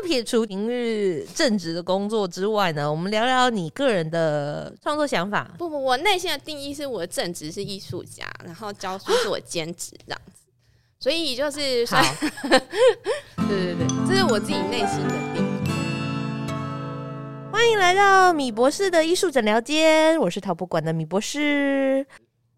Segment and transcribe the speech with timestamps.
[0.00, 5.50] 那撇除平日正职的工作之外呢，我们聊聊你个人的创作想法。
[5.58, 10.42] 不不，我内心的定义是我的正职是艺术家，然后教书是我兼职这样子。
[11.00, 12.00] 所以就是好，
[13.48, 15.48] 对对对，这是我自己内心的定义。
[17.50, 22.06] 欢迎来到米博士的艺术诊疗间，我是陶博馆的米博士。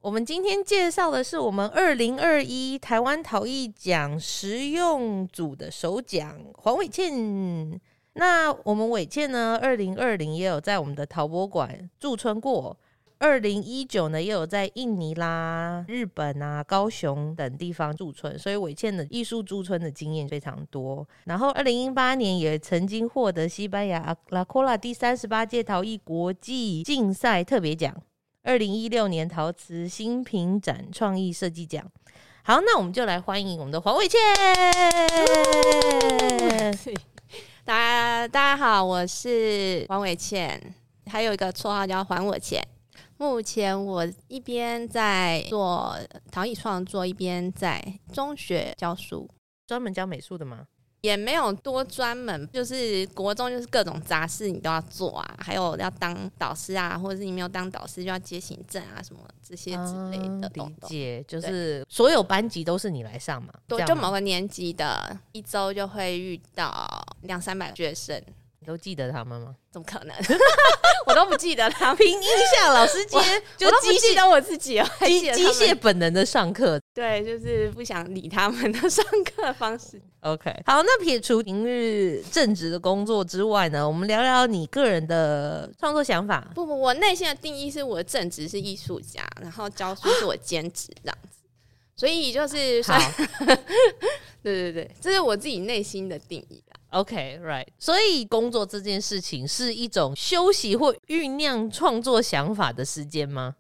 [0.02, 7.78] 我们今天介绍的是我们二零二一台湾陶艺奖实用组的首奖黄伟倩。
[8.14, 12.74] 那我们伟倩呢，二零二零也有在我们的陶博馆驻村过，
[13.18, 21.06] 二零一九呢也有在印尼啦、日本啊、高雄等地方驻村，所以伟倩的艺术驻村的经验非常多。
[21.24, 27.94] 然后二零一八年也曾经获得西班牙拉科拉第三十八届陶艺国际竞赛特别奖。
[28.42, 31.84] 二零一六年陶瓷新品展创意设计奖，
[32.42, 34.18] 好，那我们就来欢迎我们的黄伟倩。
[37.66, 40.74] 大家大家好，我是黄伟倩，
[41.06, 42.66] 还有一个绰号叫还我钱。
[43.18, 45.94] 目前我一边在做
[46.32, 49.28] 陶艺创作，一边在中学教书，
[49.66, 50.64] 专门教美术的吗？
[51.02, 60.50] 也没有多专门，就是国中就是各种杂事你都要做啊，还有要当导师啊，或者是你没有当导师就要接行政啊，什么这些之类的。
[60.54, 63.52] 理解，就是所有班级都是你来上嘛？
[63.66, 68.22] 对，就某个年级的一周就会遇到两三百学生。
[68.62, 69.54] 你都记得他们吗？
[69.72, 70.14] 怎么可能？
[71.06, 71.96] 我都不记得他们。
[71.96, 76.79] 凭印象，老师今天就机记得我自己哦，机机械本能的上课。
[77.00, 79.98] 对，就是不想理他们的 上课方式。
[80.20, 86.46] OK，好，那撇除平日正职的工作之外呢，我们聊聊你个人的创作想法。
[86.54, 91.38] 不不，我内心的定义是我的正职是艺术家，然后教书是我兼职这样子。
[91.96, 92.98] 所以就是，好
[94.44, 96.62] 对对对，这是我自己内心的定义。
[96.90, 103.54] OK，right，所以工作这件事情是一种休息或酝酿创作想法的时间吗？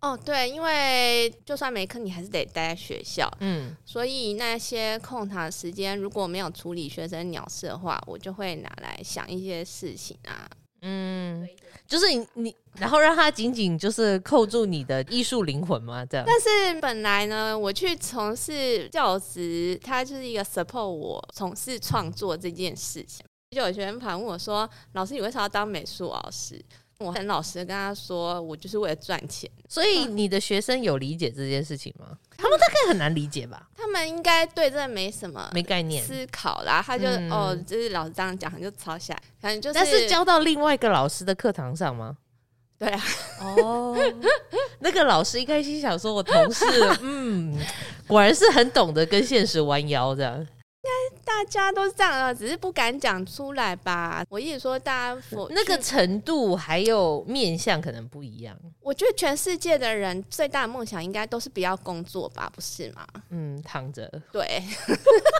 [0.00, 3.30] 哦，对，因为就算没课，你还是得待在学校。
[3.40, 10.48] 嗯，所以那些空堂时间，如果没有处理学生鸟事的话，我就会拿来想一些事情啊。
[10.82, 11.48] 嗯，
[11.88, 16.24] 就是你你，然后让他紧紧就是扣住你的艺术灵魂嘛，这样。
[16.26, 23.24] 但是本来呢，我去从事教职，它就是一个 support 我从事创作这件事情。
[23.50, 26.62] 就有学生反问我说：“老师，你为啥要当美术老师？”
[26.98, 32.16] 我很老实的跟他说：“我就是为了赚钱。”所以你的学生有理解这件事情吗？
[32.38, 33.68] 他们大概很难理解吧？
[33.76, 36.82] 他们应该对这没什么没概念思考啦。
[36.84, 39.22] 他就、嗯、哦，就是老师这样讲，就抄下来。
[39.38, 42.16] 反正就是，但是教到另外一个老师的课堂上吗？
[42.78, 43.02] 对啊。
[43.40, 43.96] 哦，
[44.80, 46.64] 那个老师一开心想说：“我同事，
[47.02, 47.58] 嗯，
[48.06, 50.46] 果然是很懂得跟现实弯腰这样。”
[50.86, 54.24] 应该大家都是这样的，只是不敢讲出来吧。
[54.28, 58.56] 我一直说，大家 那个程度还有面向可能不一样。
[58.80, 63.06] 我觉得全世界的人最大的梦想应该都是不要工作吧，不是吗？
[63.30, 64.06] 嗯，躺着。
[64.32, 64.62] 对，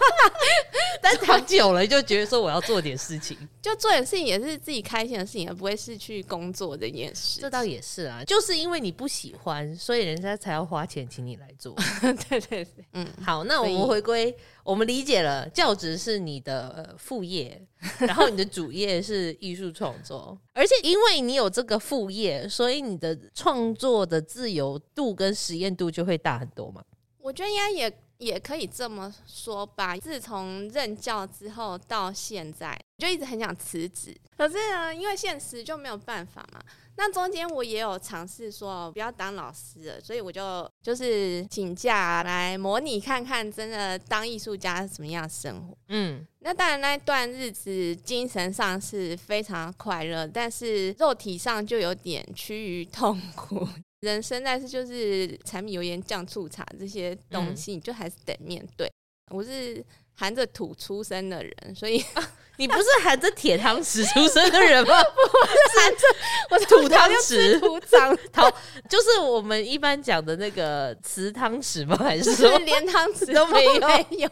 [1.01, 7.41] 但躺久了就觉得说我要做点事情，就做点事情也是自己开心的事情，而不会是去工作这件事。
[7.41, 11.73] 这倒也是啊，就是因为你不喜欢，所以人家才要花钱请你来做。
[12.29, 14.37] 对对对，嗯，好，那我们回归。
[14.67, 17.65] 我们理解了，教职是你的副业，
[18.01, 26.83] 然后你的主业是艺术创作， 而且因为你有这个副业，所以你的创作的自由度跟实验度就会大很多嘛。
[27.19, 29.97] 我觉得应该也也可以这么说吧。
[29.97, 36.61] 自从任教之后到现在，就一直很想辞职，可是呢，因为现实就没有办法嘛。
[36.99, 45.77] 那中间我也有尝试说不要当老师了，所以我就就是请假来模拟看看，真的当艺术家是什么样的生活。
[45.89, 53.69] 嗯，那当然那段日子精神上是非常快乐，但是肉体上就有点趋于痛苦。
[54.01, 58.91] 人生但是就是柴米油盐酱醋茶这些东西，你就还是得面对。
[59.31, 62.03] 我是含着土出生的人，所以。
[62.59, 65.03] 你不是含着铁汤匙出生的人吗？
[65.05, 66.07] 不是含着
[66.51, 68.53] 我土汤匙，土汤汤，
[68.89, 71.97] 就是我们一般讲的那个瓷汤匙吗？
[71.99, 73.81] 还是说连汤匙都没有？
[73.81, 74.31] 没有。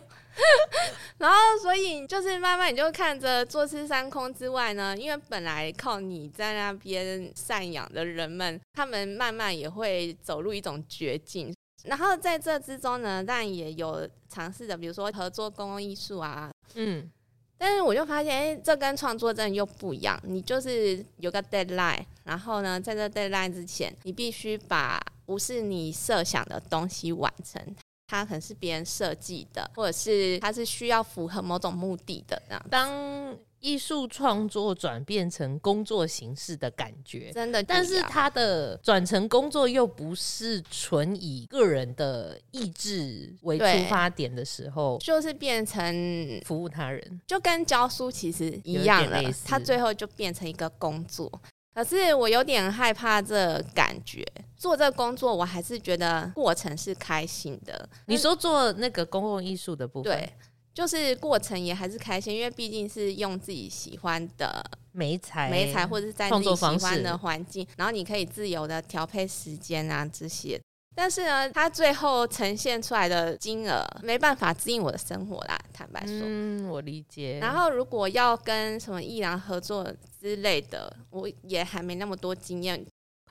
[1.19, 11.55] 然后，所以就是慢慢你就看着坐吃山空之外呢，因为本来靠你在那边赡养的人们，他们慢慢也会走入一种绝境。
[11.85, 17.11] 然后在这之中呢，但也有尝试的，比如说合作公共艺术啊，嗯。
[17.57, 20.21] 但是我就发现，哎，这跟创作真的又不一样。
[20.25, 27.61] 你就是有个 deadline，然后呢，在这 deadline 之前，你必须把不是你设想的东西完成。
[28.07, 32.67] 它可能是别人设计的，或者是它是需要符合某种目的的这样。
[32.71, 33.35] 当
[33.65, 49.23] 艺术创作转变成工作形式的感觉，真的，但是他的转成工作又不是纯以个人的意志为出发点的时候，就是变成服务他人，就跟教书其实一样了。
[49.47, 51.41] 他最后就变成一个工作，
[51.75, 54.23] 可是我有点害怕这感觉。
[54.59, 57.89] 做这个工作，我还是觉得过程是开心的。
[58.07, 60.33] 你说做那个公共艺术的部分，对。
[60.75, 64.63] 就是过程也还是开心，因为毕竟是用自己喜欢的
[64.93, 70.61] 媒材、媒材或者是在自己喜欢的环境，然后你可以自由的调配时间啊这些。
[70.97, 76.21] 但是呢，它最后呈现出来的金额没办法指引我的生活啦，坦白说。
[76.23, 77.39] 嗯，我理解。
[77.41, 79.85] 然后如果要跟什么艺廊合作
[80.21, 82.85] 之类的，我也还没那么多经验。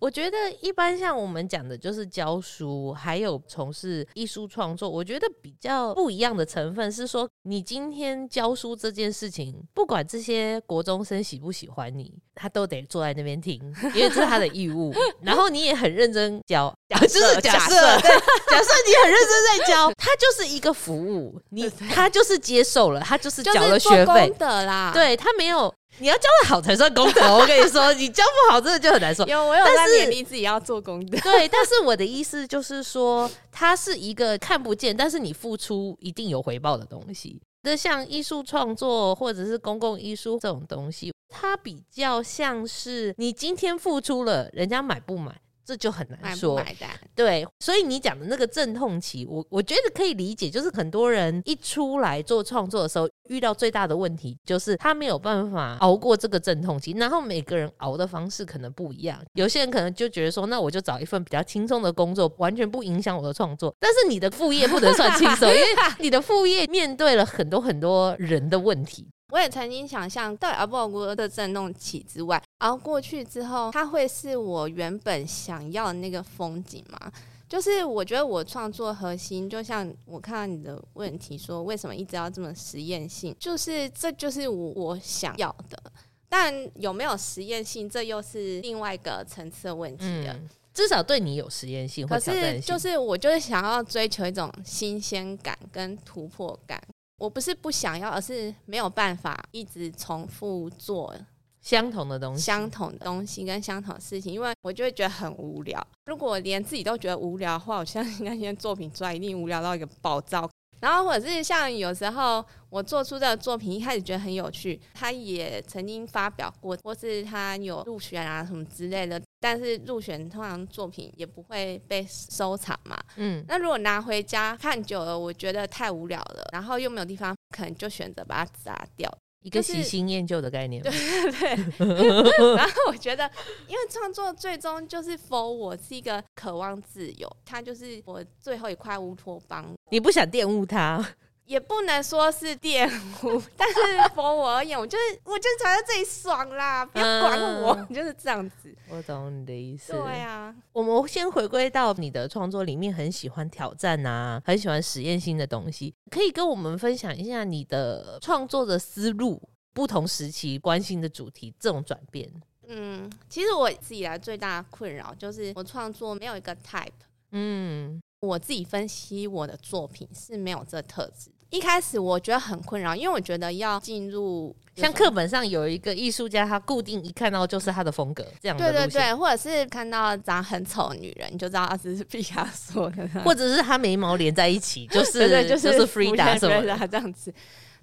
[0.03, 4.89] 我觉得一般像我们讲的，就是教书，还有从事艺术创作。
[4.89, 13.57] 我觉得比较不一样的成分是说，你今天教书这件事情，不管这些国中生喜不喜欢你，他都得坐在那边听，
[13.95, 14.93] 因为这是他的义务。
[15.23, 18.09] 然后你也很认真教，假设假设，对，
[18.51, 25.73] 假设你很认真在教，他就是一个服务，你 他就是接受了，他就是缴了学费的啦，对他没有。
[25.99, 29.25] 你要教的好才算功德， 我跟你说，你教不好真的就很难说。
[29.27, 31.17] 有，我有在勉励自己要做功德。
[31.19, 37.41] 对，但是我的意思就是说，它是一个看不见，但是你付出一定有回报的东西。
[37.61, 45.33] 那像艺术创作或者是公共艺术这种东西，它比较像是你今天付出了，人家买不买？
[45.65, 46.89] 这就很难说，买买单。
[47.15, 56.91] 对，所以你讲的那个阵痛期，我我觉得可以理解，就是很多人一出来做创作的时候，遇到最大的问题就是他没有办法熬过这个阵痛期。
[56.93, 63.73] 然后每个人熬的方式可能不一样，有些人可能就觉得说，那我就找一份比较轻松的工作，完全不影响我的创作。
[63.79, 65.67] 但是你的副业不能算轻松， 因为
[65.99, 69.07] 你的副业面对了很多很多人的问题。
[69.33, 77.11] 我也曾经想象，到底熬不熬过的震动起之外，熬过去之后，它会是我原本想要的那个风景吗？
[77.49, 83.35] 就是我觉得我创作核心，就像我看到你的问题说，为什么一直要这么实验性？
[83.39, 85.81] 就是这就是我我想要的，
[86.29, 90.33] 但有没有实验性，这又是另外一个层次的问题了。
[90.33, 92.07] 嗯，至少对你有实验性。
[92.07, 96.79] 可是就是我就是想要追求一种新鲜感跟突破感。
[97.23, 101.15] 我不是不想要，而是没有办法一直重复做
[101.61, 105.81] 相同的东西、相同的东西跟相同的事情，因为我就会觉得很无聊。
[106.07, 110.45] 如果连自己都觉得无聊的话，我相信那些作品出来一定无聊到一个爆炸。
[110.83, 119.21] 然后或者是像有时候我做出的作品，一开始觉得很有趣，他也曾经发表过，或是他有入选啊什么之类的。
[119.39, 123.01] 但是入选通常作品也不会被收藏嘛。
[123.15, 129.09] 嗯，那如果拿回家看久了，我觉得太无聊了，然后又没有地方，可能就选择把它砸掉。
[129.43, 132.55] 一个喜新厌旧的概念，就是，对对对。
[132.55, 133.29] 然后我觉得，
[133.67, 139.65] 因为创作最终就是 for 我是一个渴望自由，它就是我最后一块乌托邦。
[139.89, 141.05] 你不想玷污它？
[141.45, 142.87] 也不能说是玷
[143.23, 143.75] 污，但是
[144.15, 148.73] for 我而言， 我就 是我就是觉得自己爽啦，不要管我，嗯、就是这样子。
[148.89, 149.91] 我懂你的意思。
[149.93, 159.41] 对啊，我们先回归到你的创作里面，很喜欢挑战啊，很喜欢实验性的东西，可以跟我们分享一下你的创作的思路，
[159.73, 162.31] 不同时期关心的主题这种转变。
[162.67, 166.89] 嗯，其实我一直以来最大的困扰就是我创作没有一个 type。
[167.31, 167.99] 嗯。
[168.23, 171.29] 我自己分析我的作品是没有这特质。
[171.53, 178.73] 一开始我觉得很困扰，因为我觉得要进入像课本上有一个艺术家，他固定一看到就是他的风格这样的。
[178.73, 187.31] 对对对，或者是看到长很丑的女人，你就知道他是毕加索的， 或者是他眉毛连在一起， 就是就是 Frida 什么的这样子。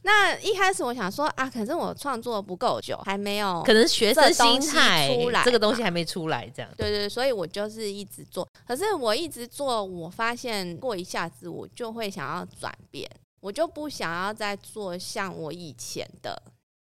[0.03, 6.69] 那一开始我想说啊，可是我创作不够久，还没有，可能学生心态出来，这个东西还没出来，这样。
[6.77, 8.49] 对对，所以我就是一直做。
[8.67, 13.09] 可是我一直做，我发现过一下子，我就会想要转变，
[13.41, 16.41] 我就不想要再做像我以前的。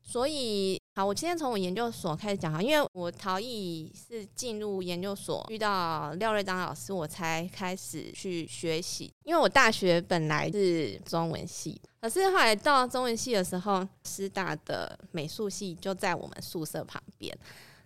[0.08, 9.12] 所以，好，我今天从我研究所开始讲哈，因为我陶艺是进入研究所遇到廖瑞章老师，我才开始去学习。
[9.24, 17.36] 因为我大学本来是中文系，可是后来到中文系的时候，师大的美术系就在我们宿舍旁边。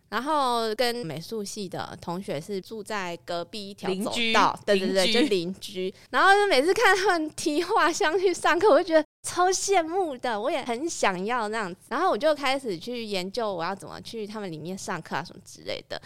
[0.10, 5.94] 然后跟美术系的同学是住在隔壁一条走道，对对对，就邻居。
[6.10, 11.82] 然后就每次看他们提画箱去上课，我就觉得超羡慕的，我也很想要那样子。
[11.90, 16.02] 然后我就开始去研究我要怎么去他们里面上课啊什么之类的。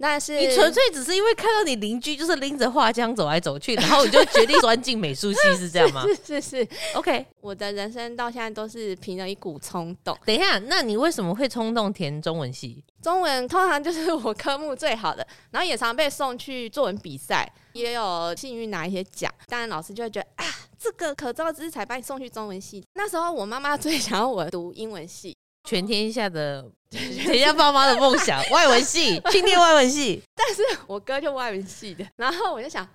[0.00, 6.02] 但是你纯粹只是因为看到你邻居就是拎着画枪走来走去，然后你就决定钻进美术系，是这样吗？
[6.24, 7.26] 是是是，OK。
[7.42, 10.16] 我的人生到现在都是凭着一股冲动。
[10.26, 12.82] 等一下，那你为什么会冲动填中文系？
[13.02, 19.32] 中文通常就是我科目最好的，然后也常被送去作文比赛，也有幸运拿一些奖。
[19.48, 20.44] 当然老师就会觉得啊，
[20.78, 22.84] 这个可造之才把你送去中文系。
[22.94, 25.34] 那时候我妈妈最想要我读英文系。
[25.64, 30.22] 全天下的全天下爸妈的梦想，外文系， 青天外文系。
[30.34, 32.88] 但是我哥就外文系的，然后我就想，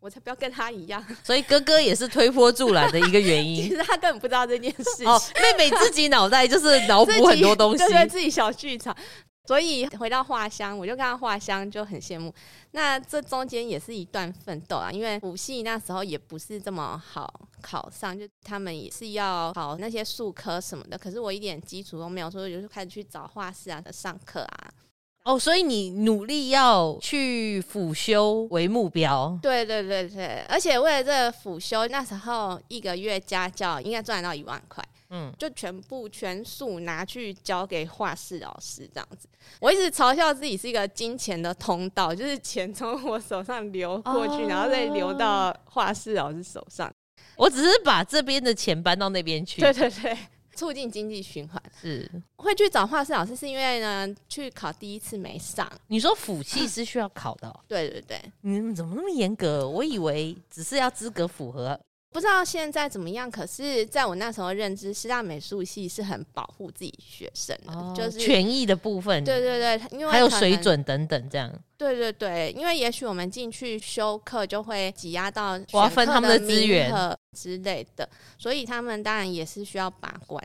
[0.00, 1.04] 我才不要跟他一样。
[1.24, 3.62] 所以哥哥也是推波助澜的一个原因。
[3.68, 5.04] 其实他根本不知道这件事。
[5.04, 8.94] 哦，妹妹自己脑袋就是脑补很多东西，对，对自己小剧场。
[9.48, 12.30] 所以回到画乡，我就看到画乡就很羡慕。
[12.72, 20.98] 那这中间也是一段奋斗啊，因为辅系那时候也不是这么好考上，就他们也是要考那些术科什么的。
[20.98, 24.70] 可是我一点基础都没有，所以我就开始去找画室啊上课啊。
[25.24, 29.38] 哦，所以你努力要去辅修为目标？
[29.40, 34.86] 对对对对，而且为了这个辅修，那时候一个月家教应该赚得到一万块。
[35.10, 39.28] 嗯，就全部全数拿去交给画室老师这样子。
[39.60, 46.92] 我一直嘲笑自己是一个金钱的通道，就是钱从我手上流过去，哦、然后再流到画室老师手上。
[47.36, 49.60] 我只是把这边的钱搬到那边去。
[49.60, 50.16] 对对对，
[50.54, 51.62] 促进经济循环。
[51.80, 55.70] 是会去找画室老师，是因为呢，去考第一次没上。
[55.86, 57.48] 你说辅系是需要考的？
[57.48, 57.60] 哦？
[57.66, 59.66] 对对对，你们怎么那么严格？
[59.68, 61.78] 我以为只是要资格符合。
[62.10, 69.22] 不知道现在怎么样，可是在我那时候认知，师大美术系是很保护自己学生的，哦、就是权益的部分。
[69.24, 71.52] 对对对，因为还有水准等等这样。
[71.76, 76.90] 对对对，因为也许我们进去修课就会挤压到我要分他们的资源
[77.36, 80.42] 之类的，所以他们当然也是需要把关。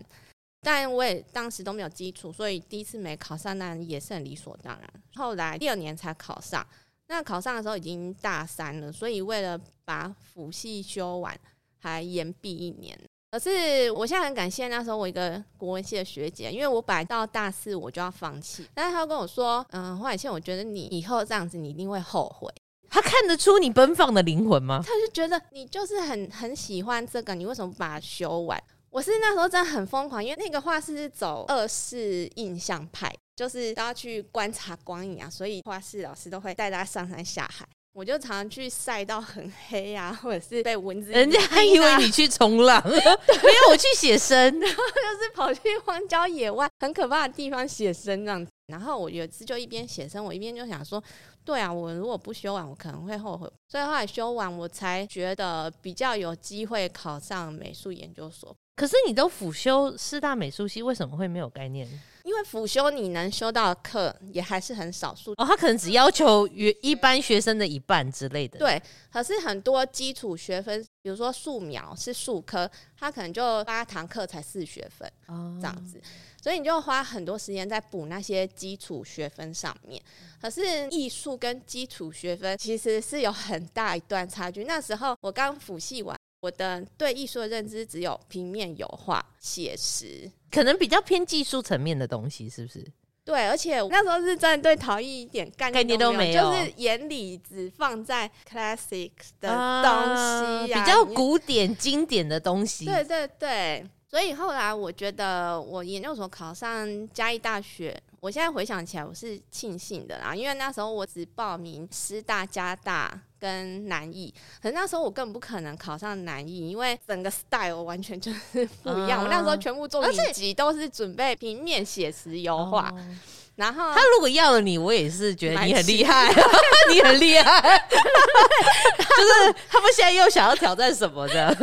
[0.62, 4.90] 但我也当时都没有基础，所以第一次没考上，那也是很理所当然。
[5.16, 6.66] 后来第二年才考上，
[7.08, 11.38] 那考上的时候已经大三了，所以为了把辅系修完。
[11.84, 12.98] 还延毕一年，
[13.30, 22.50] 可是我现在很感谢那时候我一个国文系的学姐，因为我本来到大四我就要放弃，但是她跟我说，嗯，黄海倩，我觉得你以后这样子你一定会后悔。
[22.90, 24.82] 他看得出你奔放的灵魂吗？
[24.86, 28.64] 他就觉得你就是很很喜欢这个，你为什么不把它修完？
[28.90, 37.68] 我是那时候真的很疯狂，因为那个画室是走二式印象派，就是都要去观察光影啊，所以画室老师都会带大家上山下海。
[37.94, 41.16] 我就常常去晒到很黑啊，或者是被蚊子、啊。
[41.16, 48.52] 人家还以为你去冲浪， 没有我去写生，然后就是跑去荒郊野外很可怕的地方写生这样子。
[48.68, 51.02] 然后我有一次就一边写生，我一边就想说，
[51.46, 53.48] 对啊，我如果不修完，我可能会后悔。
[53.68, 58.56] 所以后来修完，我才觉得比较有机会考上美术研究所。
[58.76, 61.88] 可是你都辅修师大美术系，为什么会没有概念？
[62.24, 66.48] 因为辅修你能修到的课也还是很少数哦，他可能只要求
[66.82, 68.58] 一般学生的一半之类的。
[68.58, 76.02] 对，可是很多基础学分，比如说素描是数科，他可能就八堂课才四学分，哦，这样子，
[76.42, 80.02] 所以你就花很多时间在补那些基础学分上面。
[80.42, 84.64] 可是艺术跟基础学分其实是有很大一段差距。
[84.64, 86.18] 那时候我刚辅系完。
[86.44, 92.86] 我的对艺术的认知只有平面油画、写实，可能比较偏技术层面的东西，是不是？
[93.24, 102.84] 对，而且我那时候是真的对陶艺一点概念都没有，就是眼里只放在 classic 的东西、啊啊，比较古典经典的东西。
[102.84, 107.98] 对对对，所以后来我觉得我研究所考上嘉义大学。
[108.20, 119.22] 我现在回想起来，我是庆幸的啦，因为那时候我只报名师大、加大跟南艺，可是那时候我根本不可能考上南艺，因为整个 style 完全就是 不一样。
[119.22, 122.90] 嗯、我那时候全部作品集都是准备平面写实油画。
[122.96, 123.20] 嗯
[123.56, 126.28] 然后他如果要了你，我也是觉得你很厉害，
[126.92, 127.88] 你很厉害。
[127.88, 131.56] 就是他们现在又想要挑战什么的？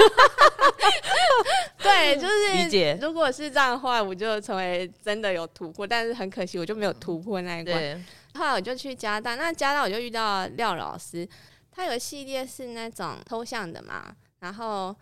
[1.82, 2.96] 对，就是理解。
[3.02, 8.06] 如果是这样的话，我就成为真的有突破，但是很可惜，我就没有突破那一关。
[8.34, 11.28] 后来我就去加大，那加大我就遇到廖老师，
[11.80, 14.94] 他有个系列是那种抽象的嘛，然后。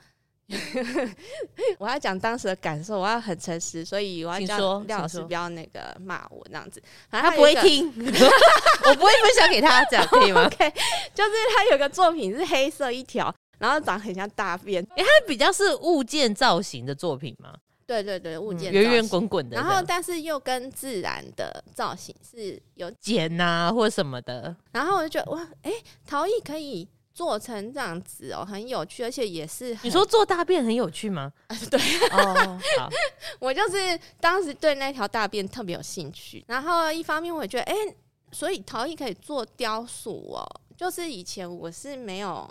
[1.79, 6.83] 我要讲当时的感受，我要很诚实，所以我要叫廖老师不要那个骂我这样子。
[7.11, 10.47] 他，他不会听， 我不会分享给他，这样可以吗？
[10.49, 10.71] OK，
[11.15, 14.83] 就是他有个作品是黑色一条，然后长得很像大便。
[14.97, 17.55] 哎、欸，他比较是物件造型的作品吗？
[17.89, 24.55] 对对对，物件圆圆滚滚的，然后但是又跟自然的造型是有剪呐、啊、或什么的。
[24.71, 26.87] 然后我就觉得哇，哎、欸，陶艺可以。
[27.15, 31.33] 做成这样子哦，很有趣，而且也是你说做大便很有趣吗？
[31.69, 31.81] 对
[32.13, 32.89] 哦，好，
[33.41, 37.97] 我就是当时对那条大便特别有兴趣，然后一方面我也觉得，哎、欸，
[38.31, 40.47] 所以陶艺可以做雕塑哦。
[40.77, 42.49] 就是以前我是没有，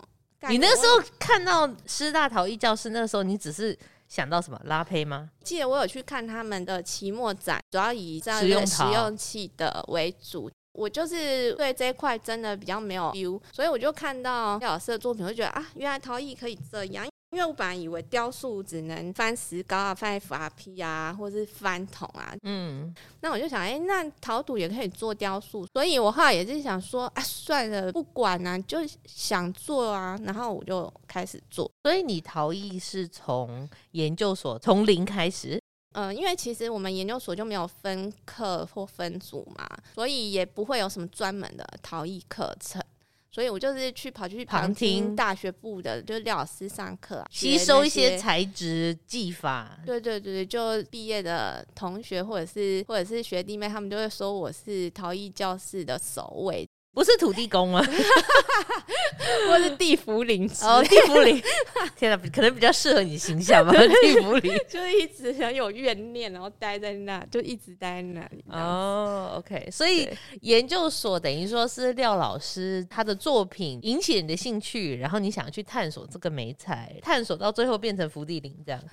[0.49, 3.77] 你那时候看到师大陶艺教室，那个时候你只是
[4.07, 5.29] 想到什么拉胚吗？
[5.43, 10.49] 记得我有去看他们的期末展，主要以这样一个实用器的为主。
[10.73, 17.07] 我就是对这一块真的比较没有 view，所以我就看到廖老师的作品，我就觉得啊，原来陶艺可以这样。
[17.37, 22.33] 因为我本来以为雕塑只能翻石膏啊、翻 FRP 啊，或者是翻桶啊。
[22.41, 22.91] 嗯，
[23.21, 31.71] 那我就想，哎、欸，那陶土也可以做雕塑，所以我后来也是想说，啊，算了，不管啊，就想做啊，然后我就开始做。
[31.83, 35.61] 所以你陶艺是从研究所从零开始？
[35.93, 42.81] 嗯，因为其实我们研究所就没有分课或分组嘛，所以也不会有什么专门的陶艺课程。
[43.37, 49.77] 所以我就是去跑去旁听大学部的，就是廖老师上课，吸收一些材质技法。
[49.85, 56.67] 对对对对，就毕业的同学或者是或者是学弟妹，他们就会说我是陶艺教室的守卫。
[56.97, 57.79] 不是土地公吗？
[59.47, 61.39] 或是地缚灵哦，地缚灵，
[61.95, 63.71] 天哪，可能比较适合你形象吧。
[64.01, 68.43] 地缚灵就是一直很有怨念，然后待在那，就一直待在那里。
[68.49, 70.09] 哦，OK，所以
[70.41, 78.83] 研究所等于说是廖老师他的作品引起你的兴趣，然后你想要去探索这个美彩，探索到最后变成福地灵这样。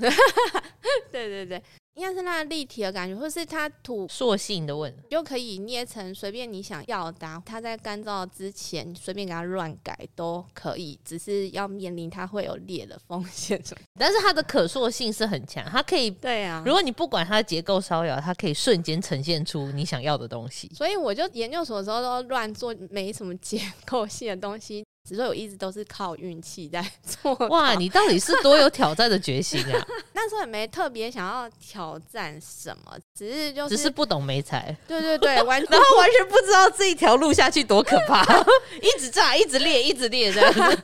[1.11, 1.63] 对 对对。
[1.95, 7.43] 应该是那立体的感觉，或是它土塑性的问题，就可以捏成随便你想要的。
[7.47, 13.63] 它在干燥之前，随便给它乱改都可以，只是要面临它会有裂的风险。
[13.99, 16.63] 但是它的可塑性是很强，它可以对啊。
[16.67, 20.69] 如果你不管它的结构骚扰，它可以瞬间呈现出你想要的东西。
[20.75, 24.85] 所以我就研究所的时候都乱做，没什么结构性的东西。
[25.07, 27.35] 只是我一直都是靠运气在做。
[27.49, 29.87] 哇，你到底是多有挑战的决心啊！
[30.15, 34.75] 那时候也没特别想要挑战什么，只是就是只是不懂媒材。
[34.89, 38.25] 对对对，完 然后完全不知道这一条路下去多可怕，
[38.81, 40.83] 一直炸，一直裂，一直裂这样子。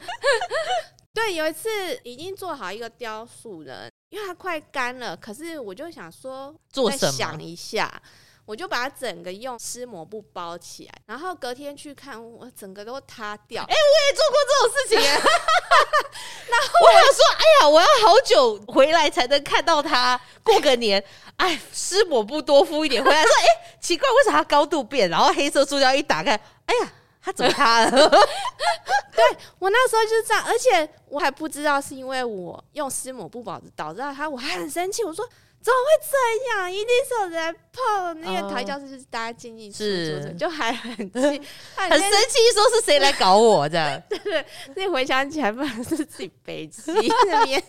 [1.15, 1.69] 对，有一次
[2.05, 7.13] 已经做好一个雕塑了，因为它快干了，可是我就想说做什么？
[7.13, 8.03] 想一下。
[8.51, 13.63] 我就把它整个用湿抹布包起来，然后隔天去看，我整个都塌掉。
[13.63, 14.99] 哎、欸，我也做过这种事情。
[16.51, 20.21] 然后我想说，哎呀，我要好久回来才能看到它。
[20.43, 21.01] 过个年，
[21.37, 23.01] 哎，湿抹布多敷一点。
[23.05, 25.09] 回来说，哎、欸，奇怪，为什么它高度变？
[25.09, 26.33] 然后黑色塑胶一打开，
[26.67, 27.91] 哎呀，它怎么塌了？
[29.15, 29.25] 对，
[29.61, 35.05] 我那时候就是这样，而且我还不知道是因为我用湿抹布导致导致它，我还很生气。
[35.05, 35.25] 我说。
[35.63, 36.73] 怎么会这样？
[36.73, 41.21] 一定是有人碰那个台教室，就是大家进进出出，就还很气，
[41.77, 44.03] 很生气，说是谁来搞我这样？
[44.09, 44.45] 对对，
[44.75, 46.91] 自己回想起来，不然是自己杯气
[47.27, 47.63] 那边。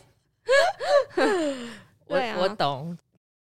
[2.07, 2.97] 我我懂，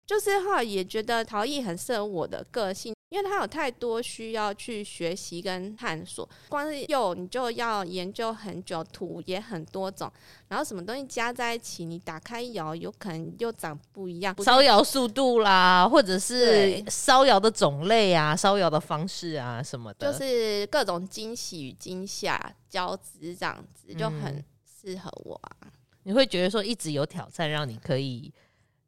[0.06, 2.94] 就是哈也觉得陶艺很适合我的个性。
[3.08, 10.12] 因为它有太多需要去学习跟探索，光是釉你就要研究很久，土也很多种，
[10.48, 25.56] 然后什么东西加在一起，你打开窑有可能又长不一样，烧窑速度啦，或者是烧窑的种类啊，烧窑的方式啊什么的，就是各种惊喜与惊吓交织这样子，就很适合我啊。
[25.62, 25.70] 嗯，
[26.02, 28.34] 你会觉得说一直有挑战，让你可以。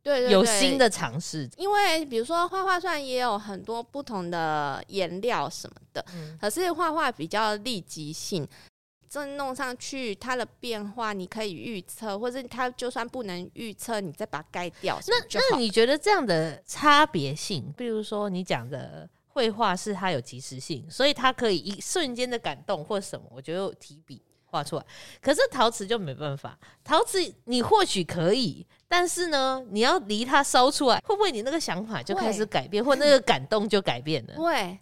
[0.08, 8.48] 对，对，对，有新的尝试，因为比如说画画，虽然也有很多不同的颜料什么的，嗯、可是画画比较立即性，
[9.06, 14.98] 这弄上去它的变化你可以预测，或者它就算不能预测，你再把它盖掉。
[15.06, 24.86] 那那你觉得这样的差别性，比如说你讲的绘画是它有即时性，所以它可以一瞬间的感动或什么，我觉得提笔画出来，
[25.20, 28.66] 可是陶瓷就没办法，陶瓷你或许可以。
[28.88, 34.34] 但是呢，你要离它烧出来，会不会你那个想法就开始改变，或那个感动就改变了？
[34.40, 34.78] 对，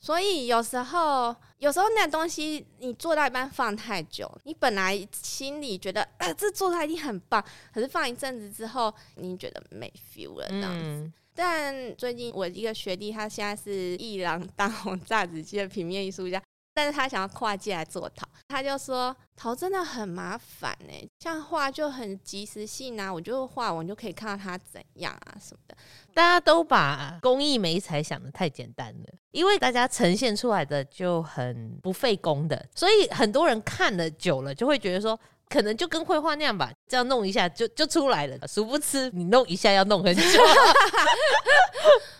[0.00, 10.80] 所以有时候，有时候那东西你做到一半放太久，你本来心里觉得啊，这做出来一定很棒，可是放一阵子之后，你觉得没 feel 了这样子。
[10.84, 16.42] 嗯、但最近我一个学弟，他现在是艺廊当红炸子鸡的平面艺术家。
[16.74, 25.76] 但是他想要跨界来做陶，他就说陶真的很麻烦哎，像画就很及时性啊，我就画完就可以看到它怎样啊什么的。
[26.14, 35.18] 大家都把工艺美才想的太简单了，因为大家呈现出来的就很不费工的，所以很多人看了久了就会觉得说。
[35.52, 38.38] 可能就跟绘画那样吧，这样弄一下就就出来了。
[38.48, 40.22] 殊不知你弄一下要弄很久，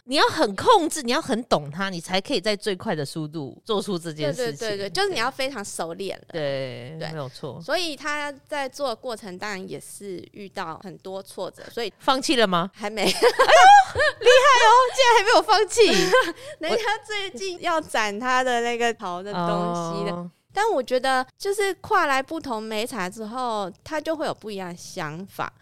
[0.05, 4.59] 你要很控制，你要很懂它，你才可以在最快的速度做出这件事情。
[4.59, 6.25] 对对对，就是你要非常熟练了。
[6.33, 7.59] 对对，没有错。
[7.63, 12.71] 所以他在做的过程当然也是遇到很多挫折，所以放弃了吗？
[12.75, 13.03] 还没。
[13.03, 15.87] 哎呦，厉害哦，竟然还还没有放弃，
[16.59, 20.31] 人家最近要展他的那个陶的东西的。
[20.53, 25.53] 哦、但我觉得，就是跨来不同媒材之后，他就会有不一样的想法。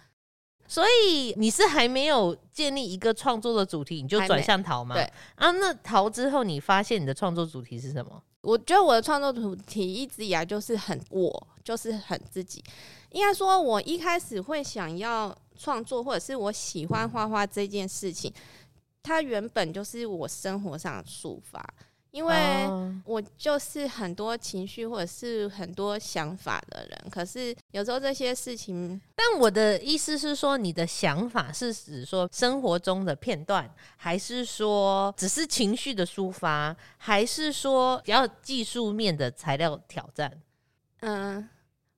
[0.66, 4.94] 所以你是还没有建立一个创作的主题，你就转向陶吗？
[4.94, 5.02] 对
[5.34, 8.22] 啊，那陶之后，你发现你的创作主题是什么？
[8.42, 12.62] 我觉得我的创作主题一直以来就是很我，就是很自己。
[13.10, 18.32] 应该说，我一开始会想要创作，或者是我喜欢画画这件事情，
[19.02, 21.60] 它原本就是我生活上的抒发。
[22.12, 22.34] 因为
[23.04, 40.32] 我就是很多情绪或者是很多想法的人，可是有时候这些事情，但我的意思是说，你的想法是指说生活中的片段，还是说只是情绪的抒发，还是说比较技术面的材料挑战？
[41.02, 41.48] 嗯，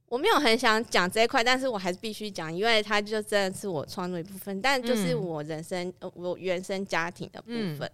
[0.08, 7.48] 我没有很想讲这一块，但是我还是必须讲，因为它就真的是我创作一部分，但就是我人生、嗯、我原生家庭的部
[7.78, 7.92] 分，嗯、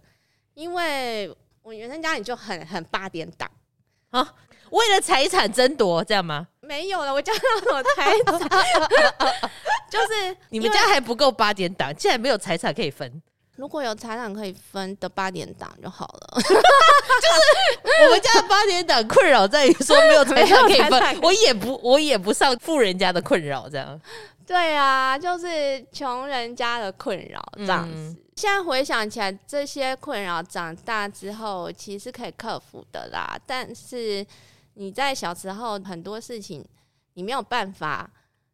[0.55, 1.33] 因为。
[1.61, 3.49] 我原生家里就很很八点档
[4.11, 4.33] 啊，
[4.71, 6.47] 为了财产争夺这样吗？
[6.61, 8.39] 没有了，我家那有财产，
[9.89, 13.21] 就是你们家还不够八点档，竟然没有财产可以分。
[13.55, 16.37] 如果有财产可以分的八点档就好了。
[16.41, 16.57] 就是
[18.19, 23.99] 家的八点档困扰在于说没有财产可以分， 我也不我也不上富人家的困扰这样。
[24.45, 27.93] 对啊，就是穷人家的困扰这样子。
[27.95, 33.37] 嗯现在回想起来，这些困扰长大之后其实可以克服的啦。
[33.45, 34.25] 但是
[34.75, 36.65] 你在小时候很多事情，
[37.15, 38.09] 你没有办法，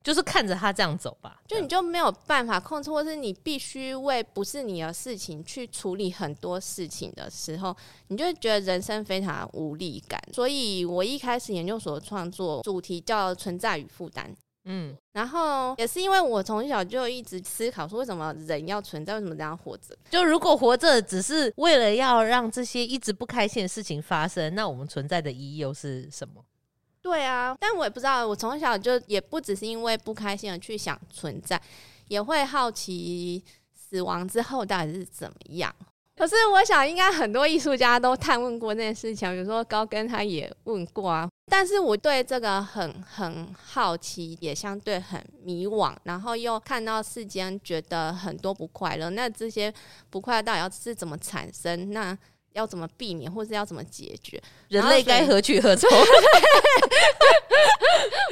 [0.05, 7.75] 就是看着他这样走吧，就你就没有办法控制，或是你必须为不是你的事情去处理很多事情的时候，
[8.09, 10.21] 你就会觉得人生非常无力感。
[10.31, 14.31] 所以我一开始研究所创作主题叫存在与负担。
[14.67, 19.15] 嗯，然后也是因为我从小就一直思考说，为什么人要存在？
[19.15, 19.95] 为什么这样活着？
[20.09, 26.43] 就如果活着只是为了要让这些一直不开心的事情发生，那我们存在的意义又是什么？
[27.05, 31.61] 对啊，但我也不知道，我从小就也不只是因为不开心而去想存在，
[32.07, 33.43] 也会好奇
[33.75, 35.71] 死亡之后到底是怎么样。
[36.15, 41.29] 可是我想，应该很多艺术家都探问过那件事情，比如说高更他也问过啊。
[41.51, 49.71] 但是我对这个很很好奇，也相对很迷惘，然后又看到世间觉得很多不快乐，那这些
[50.09, 51.91] 不快乐到底要是怎么产生？
[51.91, 52.17] 那
[52.55, 54.41] 要怎么避免，或是要怎么解决？
[54.69, 55.89] 人类该何去何从？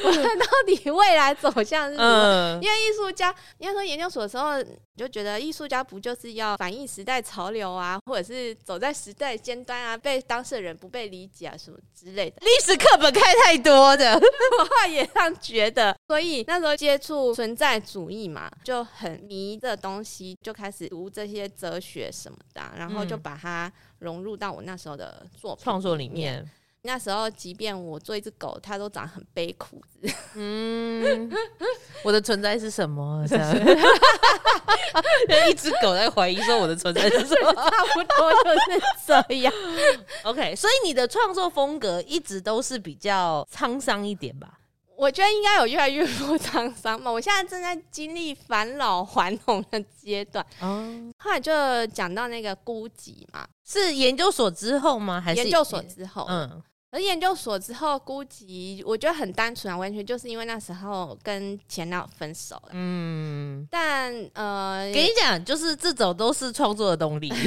[0.03, 2.59] 我们到底未来走向是什么？
[2.61, 12.37] 因为艺术家，应该说研究所的时候，你就觉得艺术家不就是要反映时代潮流啊，或者是走在时代尖端啊，被当事人不被理解啊，什么之类的。
[12.41, 14.13] 历史课本看太多的，
[14.59, 15.95] 我话也这样觉得。
[16.07, 23.71] 所以那时候接触存在主义嘛，就很迷的东西，就开始读这些哲学什么的，然后就把它。
[24.03, 26.47] 融入到我那时候的作创作里面。
[26.85, 29.81] 那时候，即便我做一只狗，它都长很悲苦。
[30.35, 31.31] 嗯，
[32.03, 33.25] 我的存在是什么？
[33.25, 33.55] 这样，
[35.49, 37.53] 一只狗在怀疑说我的存在是什么？
[37.55, 39.53] 差不多就是这样。
[40.23, 44.59] OK，所以你的创作风格一直都是比较沧桑一点吧？
[44.95, 47.09] 我觉得应该有越来越多沧桑嘛。
[47.11, 50.45] 我现在正在经历返老还童的阶段。
[50.61, 50.85] 哦，
[51.17, 51.51] 后来就
[51.87, 55.19] 讲到那个孤寂嘛，是研究所之后吗？
[55.19, 56.25] 还是研究所之后？
[56.29, 62.69] 嗯，而研究所之后孤寂，我觉得很单纯啊，完全就是因为那时候跟前男友分手了。
[62.71, 67.33] 嗯，但呃，跟你讲，就是这种都是创作的动力。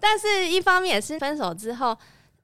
[0.00, 1.96] 但是一方面也是分手之后。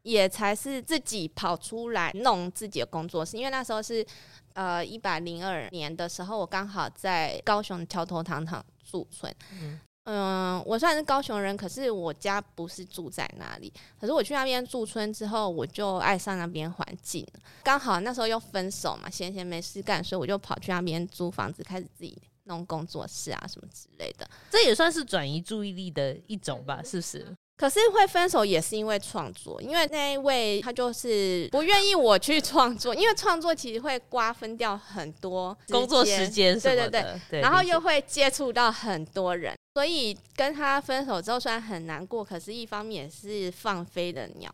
[0.05, 4.07] 也才是自己跑出来弄自己的工作室，因为那时候是
[4.53, 9.35] 呃一百零二年的时候，我刚好在高雄桥头糖厂驻村。
[9.53, 13.73] 嗯，呃，我虽然是高雄人，可是我家不是住在那里。
[13.99, 17.27] 可是我去那边驻村之后，我就爱上那边环境。
[17.63, 24.29] 刚好那时候又分手嘛，闲闲没事干，所以我就跑去那边租房子，开始自己弄工作室啊什么之类的。
[24.51, 27.35] 这也算是转移注意力的一种吧，是不是？
[27.57, 44.53] 可是会分手也是因为创作，因为那一位他就是不愿意我去创作，因为创作其实会瓜分掉很多工作时间，对对对，对，然后又会接触到很多人，所以跟他分手之后虽然很难过，可是一方面也是放飞的鸟。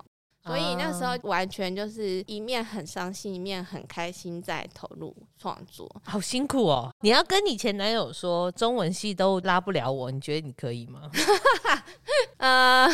[0.50, 5.88] 所以那时候完全就是一面很伤心，一面很开心，在投入创作。
[6.02, 6.92] 好辛苦哦！
[7.02, 11.02] 你要跟你前男友说中文系都拉不了我，你觉得你可以吗？
[12.38, 12.88] 呃，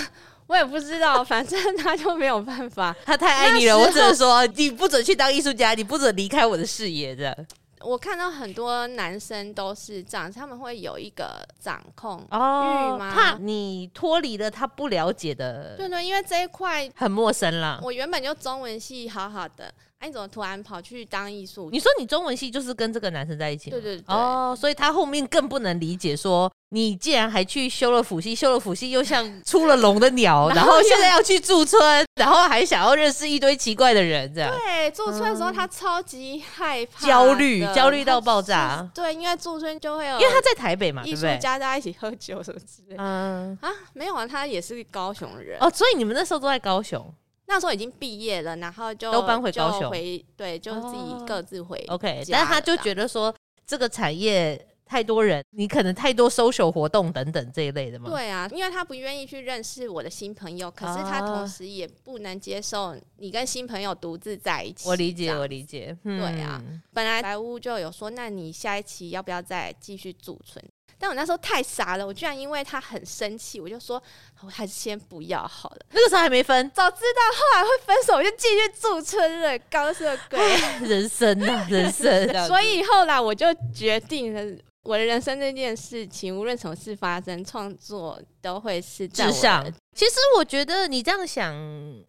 [0.48, 3.78] 我也不知道， 反正他就没有办法，他太爱你了。
[3.78, 7.46] 我只能说，你不准去当艺术家，你不准离开我的视野的。
[7.80, 13.12] 我看到很多男生都是这样，他们会有一个掌控欲哦，吗？
[13.14, 17.78] 怕你脱离了他不了解的，对对，因为这一块很陌生啦。
[17.82, 21.70] 我原本就中文系好好的，哎、啊，你怎么突然跑去当艺术？
[21.72, 23.70] 你说你中文系就是跟这个男生在一起？
[23.70, 24.04] 对对对。
[24.08, 26.50] 哦，所以他后面更不能理解说。
[26.70, 34.52] 你既然还去修了辅系，修了辅系又像出了笼的鸟， 然后现在要去驻村，然后还想要认识一堆奇怪的人，这样。
[34.52, 38.86] 对，驻村的时候他超级害怕，焦虑，焦虑到爆炸。
[38.92, 43.02] 对，因为驻村就会有，因为他在台北嘛，艺术家大家一起喝酒什么之类的。
[43.02, 47.14] 嗯啊，没有啊，他也是高雄人哦，所以你们那时候都在高雄。
[47.46, 51.84] 那时候已经毕业了，然后就都搬回高雄，回对，就自己各自回。
[51.88, 53.34] OK，但是他就觉得说
[53.66, 54.66] 这个产业。
[54.88, 58.08] 太多人，你可能太多 social 活动等等这一类的嘛？
[58.08, 64.88] 对啊，因为他不愿意去认识我的新朋友，可是他同时也不能接受你跟新朋友独自在一起。
[64.88, 65.92] 我理解，我理解。
[66.04, 70.64] 对啊，嗯、本来白屋就有说，那你下一期要不要再继续驻村？
[70.98, 74.02] 但我那时候太傻了，我居然因为他很生气，我就说
[74.42, 75.78] 我还是先不要好了。
[75.92, 79.58] 那个时候还没分，早知道后来会分手，我就继续驻村了。
[79.70, 80.38] 高色鬼，
[80.86, 82.46] 人生啊，人生。
[82.46, 84.62] 所以后来我就决定了。
[84.82, 89.66] 我的人生这件事情，无论什么事发生，创作都会是至上。
[89.96, 91.52] 其实我觉得你这样想，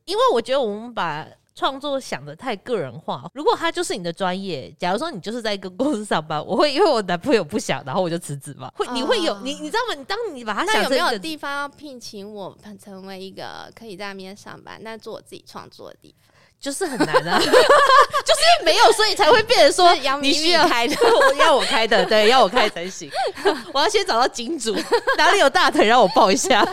[0.06, 1.26] 因为我觉得我们把
[1.58, 3.28] 创作想的太个人化。
[3.34, 8.72] 如果他就是你的专业，假如说你就是在一个公司上班，我会因为我男朋友不想，然后我就辞职嘛。
[8.76, 9.96] 会，你会有你，你知道吗？
[9.96, 16.37] 你当你把他想有没有地方要聘请我，成为一个可以在那边上班，但做我自己创作的地方？
[16.60, 20.96] 就是很难啊， 就是因为没有，所以才会变成说你需要开的，
[21.40, 23.10] 要我开的，对，要我开才行。
[23.74, 24.76] 我要先找到金主，
[25.18, 26.64] 哪里有大腿让我抱一下。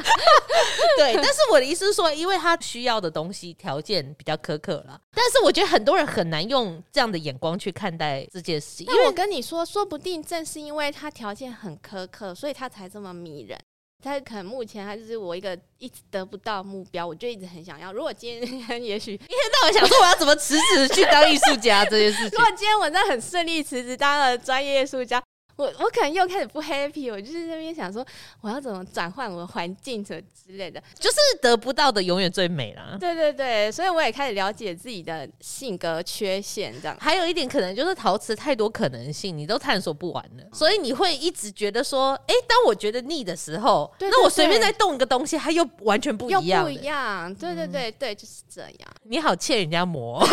[0.97, 8.87] 对，但是我的意思是说，因为他需要的东西条件比较苛刻了，但是我觉得很多人很难用这样的眼光去看待这件事情。
[8.87, 13.59] 因为我跟你说，说不定正是因为他条件很苛刻，所以他才这么迷人。
[14.05, 17.91] 他可能目前还是我一个一直得不到目标，我就一直很想要。
[17.91, 25.23] 如果今天 也许一天到晚想说我要怎么辞职去当艺术家这件事情，如果今天我真的很顺利辞职当了专业艺术家。
[25.57, 28.05] 我我可能又开始不 happy，我就是那边想说，
[28.41, 32.97] 我要怎么转换我的环境什么之类的，就是得不到的永远最美啦。
[32.99, 36.97] 对对对，所以我也开始了解自己的性格缺陷，这样。
[37.01, 47.33] 还有一点可能就是陶瓷太多可能性，你都探索不完了，所以你会一直觉得说，哎、欸，当我觉得腻的时候，那我随便再动一个东西，它又完全不一样，又不一样。
[47.35, 48.79] 对对对对，就是这样。
[49.05, 50.27] 你好，欠人家磨。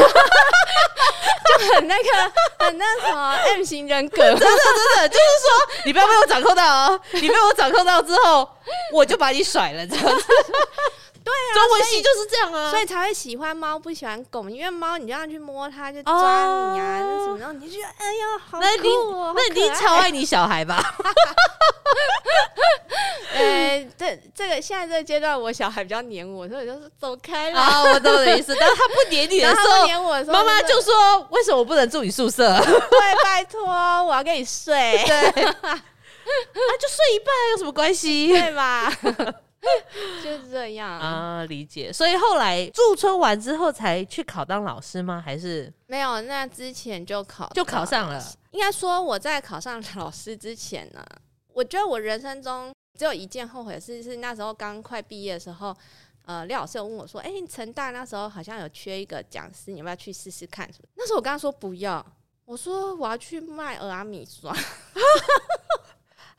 [1.43, 8.49] 就很那个，很那什么 M 型人格， 真的真的，就是说你不要被我掌控到哦，你被我掌控到之后，
[8.93, 10.25] 我就把你甩了，这样子。
[11.23, 16.13] 对啊，中文系就是这样啊，所以才会喜欢猫，不喜欢狗，因为猫你就要去摸它，就抓
[16.73, 18.65] 你啊，那、哦、什么，然后你就觉得哎呀，好酷、
[19.11, 20.81] 哦，那你那你超爱你小孩吧？
[23.33, 27.59] 呃，这这个现在这个阶段，我小孩比较黏我，所以就是走开了。
[27.59, 28.55] 啊，我懂的意思。
[28.59, 30.93] 但是他不黏你的时候，黏我的时候，妈妈就说
[31.31, 34.73] ：“为什么我不能住你宿舍？”对，拜托，我要跟你睡。
[35.05, 35.81] 对，啊，
[36.79, 38.27] 就睡一半有什么关系？
[38.29, 38.91] 对吧？
[40.23, 41.93] 就是这样啊，理解。
[41.93, 45.21] 所以后来驻村完之后才去考当老师吗？
[45.23, 46.19] 还是没有？
[46.21, 48.21] 那之前就考，就考上了。
[48.51, 51.05] 应该说我在考上老师之前呢，
[51.53, 55.75] 我觉得我人生中只有一件后悔的事，是那时候刚快毕业的时候，
[56.25, 62.05] 呃，廖老师有问我说：“哎、欸，成大那时候好像有缺一个讲师，你要不要去试试看？”那时候我跟他说不要，
[62.45, 64.53] 我说我要去卖蚵仔米刷。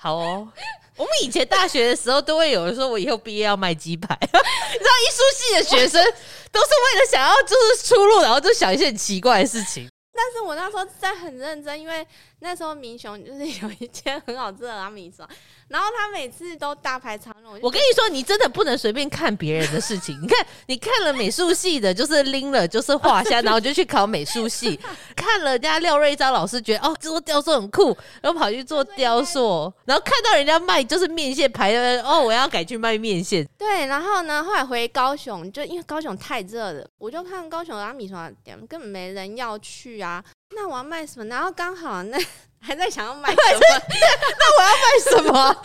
[0.03, 0.49] 好哦，
[0.99, 4.19] 我们以前大学的时候都会有人说，我以后毕业要卖鸡排。
[4.21, 6.05] 你知道艺术系的学生
[6.51, 9.88] 都是为了想要就是出路，然后就想一些很奇怪的事情。
[10.12, 12.05] 但是我那时候在很认真，因为
[12.41, 15.25] 那时候明雄就是有一间很好吃的阿米刷。
[15.73, 17.59] 然后他每次都大排长龙。
[17.63, 20.17] 我跟你说，你真的不能随便看别人的事情。
[20.21, 24.79] 你看，你看了美术系的，就是拎了，就是画虾，然后就去考美术系。
[25.17, 29.73] 看了人家廖瑞章老师，觉得哦，做雕塑很酷，然后跑去做雕塑。
[29.87, 33.43] 然后看到人家卖就是面线排的，哦，我要改去卖面线。
[33.57, 40.23] 对，然后呢，后来回高雄，就因为高雄太热了，我就看高雄的阿米刷店根本没人要去啊。
[40.55, 41.25] 那我要卖什么？
[41.25, 42.19] 然后刚好那。
[42.62, 43.61] 还在想要卖什么？
[44.38, 45.62] 那我要卖什么？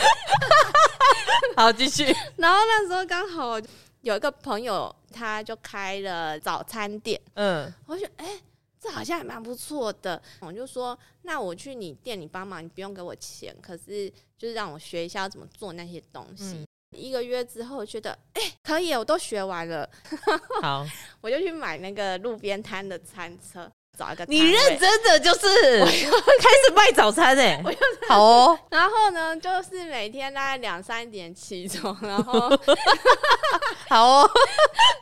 [1.55, 2.03] 好，继续。
[2.37, 3.59] 然后那时候刚好
[4.01, 7.19] 有一个朋友，他就开了早餐店。
[7.35, 8.41] 嗯，我就觉得哎、欸，
[8.79, 10.21] 这好像还蛮不错的。
[10.39, 16.45] 我就说，那我去你店里帮忙，你不用给我钱，可是就是让我学一下要怎么做那些东西。
[16.45, 19.87] 嗯、一个月之后，觉得哎、欸，可以，我都学完了。
[20.61, 20.85] 好，
[21.21, 23.69] 我就去买那个路边摊的餐车。
[23.97, 24.23] 找一个。
[24.27, 25.47] 你认真的就是
[25.85, 28.59] 开始卖早餐哎、欸， 好哦。
[28.69, 32.49] 然后呢，就是每天大概两三点起床，然后
[33.89, 34.31] 好哦，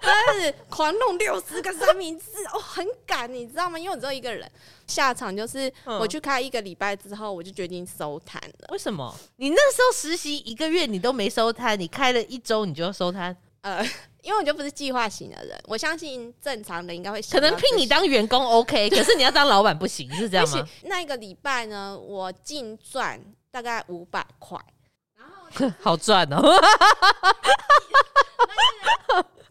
[0.02, 3.78] 开始狂弄六十个三明治哦，很赶，你知道吗？
[3.78, 4.50] 因为我只有一个人。
[4.88, 8.68] 下场就是我去开一个礼拜之后，我就决定收摊了。
[8.70, 9.12] 为什么？
[9.38, 13.36] 你那时候实习一个月，你都没收摊，你开了一周你就要收摊？
[13.66, 13.84] 呃，
[14.22, 20.64] 因为我就不是计划型的人，我相信正常的应该会可能聘你当员工 OK， 可是你要当老板不行，是这样吗？
[20.84, 24.60] 那一个礼拜呢，我净赚大概五百块，
[25.18, 26.42] 然后 好赚哦。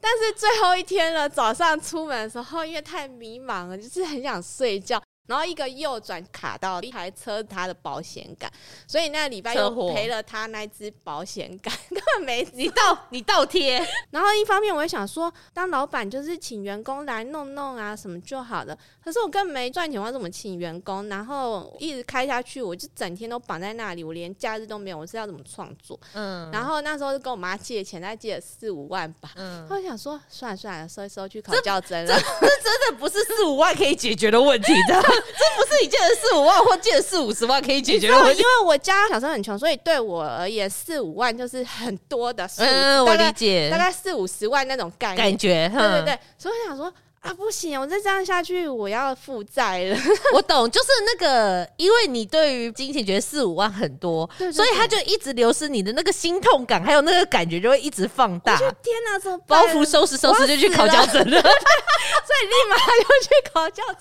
[0.00, 5.02] 但是最后一天了，早上出门的时候，因为太迷茫了，就是很想睡觉。
[5.26, 8.50] 然后一个右转卡到一台车，他的保险杆，
[8.86, 13.82] 所以那个礼拜又赔了他那只保险杆， 根本没你倒你倒贴。
[14.10, 18.76] 然后一方面我也想说，当老板就是请员工来弄弄啊什么就好了。
[19.02, 21.08] 可是我根本没赚钱，我怎么请员工？
[21.08, 24.98] 然后一直开下去，我就整天都绑在那里，我连假日都没有。
[24.98, 25.98] 我是要怎么创作？
[26.12, 26.50] 嗯。
[26.50, 29.30] 然后那时候就跟我妈借钱，再借了四五万吧。
[29.36, 29.66] 嗯。
[29.70, 32.14] 我想说，算了算了，收一收去考教真了。
[32.18, 35.02] 真的不是四五万可以解决的问题的。
[35.14, 38.40] 这不是你借了四五万或借了四五十万可以解决的问题。
[38.40, 42.62] 因为我家小时候很穷，所以对我而言四五万就是很多的数。
[42.62, 45.68] 嗯，我理解，大概四五十万那种概念感觉。
[45.68, 46.92] 对对对，所以我想说
[47.24, 49.96] 啊，不行，我再这样下去，我要负债了。
[50.34, 58.58] 我懂，就是那个，因为你对于金钱觉得四五万很多，所以他就一直流失，你的那个心痛感，还有那个感觉就会一直放大。
[58.58, 58.68] 天
[59.10, 63.96] 哪，怎么包袱收拾收拾就去考教证了， 所以立马就去考教证。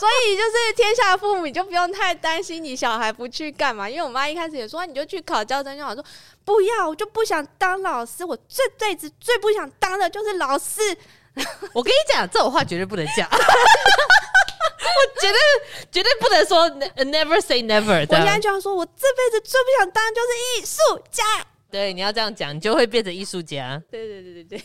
[0.00, 3.88] 所以就是天下父母，你就不用太担心你小孩不去干嘛。
[3.88, 5.94] 因为我妈一开始也说，你就去考教证就好。
[5.94, 6.04] 说
[6.44, 8.24] 不要，我就不想当老师。
[8.24, 10.80] 我这辈子最不想当的就是老师。
[11.74, 13.28] 我跟你讲，这种话绝对不能讲。
[14.96, 15.38] 我绝对
[15.90, 16.70] 绝对不能说
[17.04, 18.06] never say never。
[18.08, 21.22] 我现在就要说，我这辈子最不想当就是艺术家。
[21.70, 23.82] 对，你要这样讲，你就会变成艺术家。
[23.90, 24.62] 对对对对对。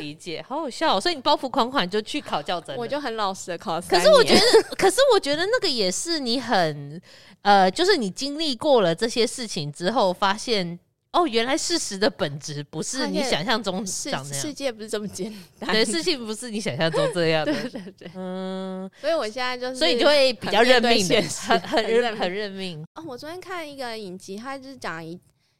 [0.00, 1.00] 理解，好好笑喔。
[1.00, 3.78] 所以你包袱款款就去考教甄，我就很老实的考。
[3.82, 4.40] 可是我觉得，
[4.76, 7.00] 可是我觉得那个也是你很
[7.42, 10.78] 呃，就是你经历过了这些事情之后，发现
[11.14, 14.42] 哦，原来事实的本质不是你想象中长那样。
[14.42, 17.52] 世界不是这么简单，对，事情不是你想象中这样的。
[17.52, 18.90] 对对对，嗯。
[19.00, 22.84] 所以我现在就是，所以你就会比较认命的，很很认很认命。
[22.96, 25.18] 哦，我昨天看一个影集，他就是讲一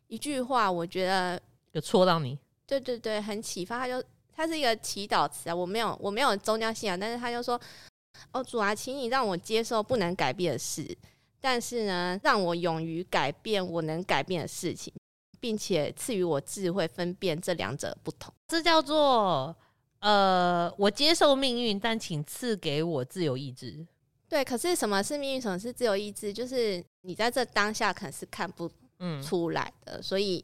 [0.08, 1.40] 一句话，我觉得
[1.72, 2.38] 有戳到你。
[2.66, 3.78] 对对对，很启发。
[3.78, 4.04] 他就。
[4.36, 7.54] 他是一个祈祷词啊，我没有我没有宗教信仰，但是他就说
[8.34, 10.84] ：“哦，主啊，请你让我接受不能改变的事，
[11.40, 14.92] 但是呢，让我勇于改变我能改变的事情，
[15.44, 19.54] 并且赐予我智慧分辨这两者不同。”这叫做
[19.98, 23.86] 呃，我接受命运，但请赐给我自由意志。
[24.26, 25.40] 对，可是什么是命运？
[25.42, 26.32] 什么是自由意志？
[26.32, 28.70] 就是你在这当下可能是看不
[29.22, 30.42] 出来的，嗯、所以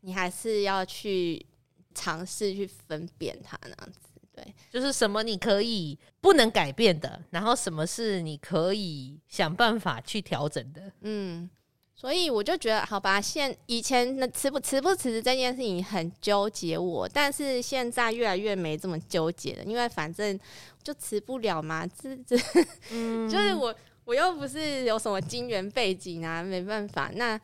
[0.00, 1.46] 你还是要去。
[1.92, 3.98] 尝试去分辨它，那样子，
[4.32, 11.50] 对，就是什么你可以不能改变的，然后什么是你可以想办法去调整的，嗯，
[12.00, 20.40] 所以我就觉得，好吧，现以前那辞不辞不辞职这件事情很纠结我，但是现在越来越没这么纠结了，因为反正
[20.82, 22.36] 就辞不了嘛， 这这，
[22.90, 23.74] 嗯，就是我
[24.06, 27.38] 我又不是有什么金元背景啊，没办法，那。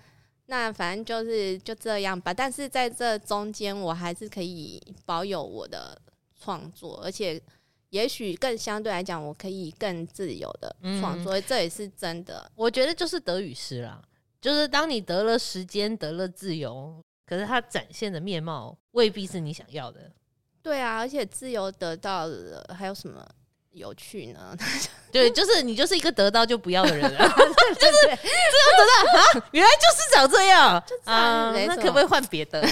[0.49, 6.01] 那反正就是就这样吧，但是在这中间，我还是可以保有我的
[6.41, 7.43] 创作，而且
[7.91, 12.49] 也许更相对来讲，我可以更自由的创作，嗯、这也是真的。
[12.55, 14.01] 我觉得就是得与失啦，
[14.47, 20.01] 就是当你得了时间，得了自由，可是它展现的面貌未必是你想要的。
[20.63, 23.27] 对啊，而且自由得到了，还有什么？
[23.73, 24.57] 有趣呢？
[25.11, 32.65] 对，就是你就是一个得到就不要的人了， 就是这样得到啊，原来就是长这样啊，那可不可以换别的？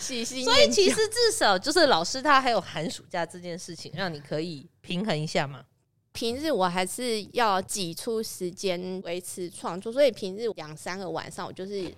[0.00, 0.44] 喜新。
[0.44, 5.62] 所以其实至少就是老师他还有寒暑假这件事情，让你可以平衡一下嘛。
[6.14, 11.92] 平日我还是要挤出时间维持创作，所以平日两三个晚上我就是。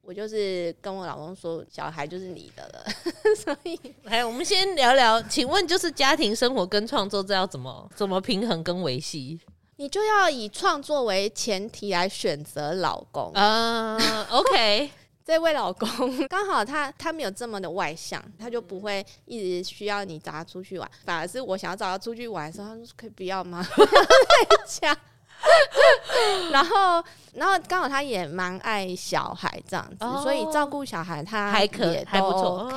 [0.00, 2.82] 我就是跟我老公说，小孩就是你的了，
[3.36, 5.20] 所以来，我们先聊聊。
[5.24, 9.38] 请问，就是家庭生活跟创作，这要怎么怎么平衡跟维系？
[9.76, 13.98] 你就要以创作为前提来选择老公啊。
[13.98, 14.90] Uh, OK，
[15.28, 15.88] 这位老公
[16.26, 23.62] 刚好他他没有这么的外向，他就不会一直需要你找他出去玩，反而是我想要找他出去玩的时候，他说可以不要吗？
[23.68, 24.96] 在家。
[26.50, 27.04] 然后，
[27.34, 32.64] 然后刚好他也蛮爱小孩这样子，哦、所以照顾小孩他也还可以，还不错。
[32.64, 32.76] OK，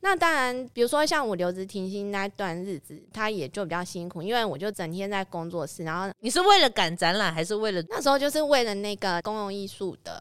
[0.00, 5.84] 那当然，比如说像我留职停薪那段日子，他也就比较辛苦，因为我就整天在工作室。
[5.84, 10.16] 然后你是为了赶展览，还是为了那时候就是为了那个公共艺术的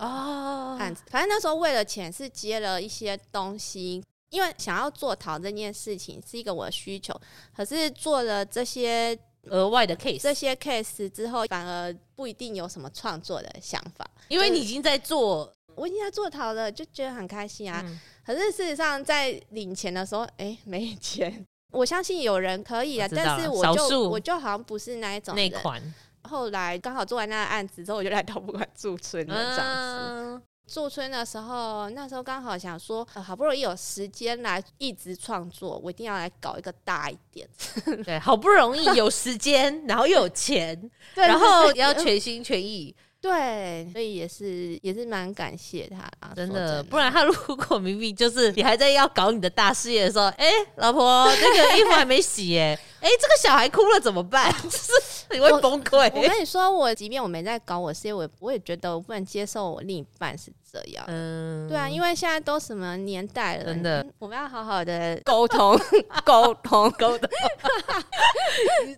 [0.86, 1.04] 案子？
[1.10, 7.14] 反正那时候为了钱是接了一些东西，因为想要做陶这件事情是一个我的需求。
[7.56, 17.82] 可是做了这些额外的 case，这些 case 之后，反而不一定有什么创作的想法，因为你已经在做，我已经在做陶了，就觉得很开心啊。
[17.86, 21.46] 嗯可是事实上，在领钱的时候，哎、欸，没钱。
[21.72, 25.80] 我相信有人可以啊，但是我就我就好像不是那一种那款。
[26.24, 30.45] 后来刚好做完那个案子之后，我就来陶博馆驻村了这样子。
[30.68, 37.48] 驻村的时候，那时候刚好想说，呃，好不容易有时间来一直创作，我一定要来搞一个大一点。
[38.04, 42.96] 对，好不容易有时间，然后又有钱， 然后要全心全意。
[43.22, 54.52] 对，所以也是也是蛮感谢他啊，真的，真的，不然他如果明明就是你还在要搞你的大事业的时候，哎、欸，老婆，那个衣服还没洗，哎，哎，这个小孩哭了怎么办？
[54.64, 54.92] 就是
[55.30, 56.12] 你会崩溃。
[56.16, 60.52] 我跟你说，我即便我没在搞我事业，我我也觉得我不能接受我另一半是。
[60.74, 65.80] 这样，嗯，对啊，因为现在都什么年代了，真的，我们要好好的 沟通，
[66.26, 67.30] 沟通，沟通。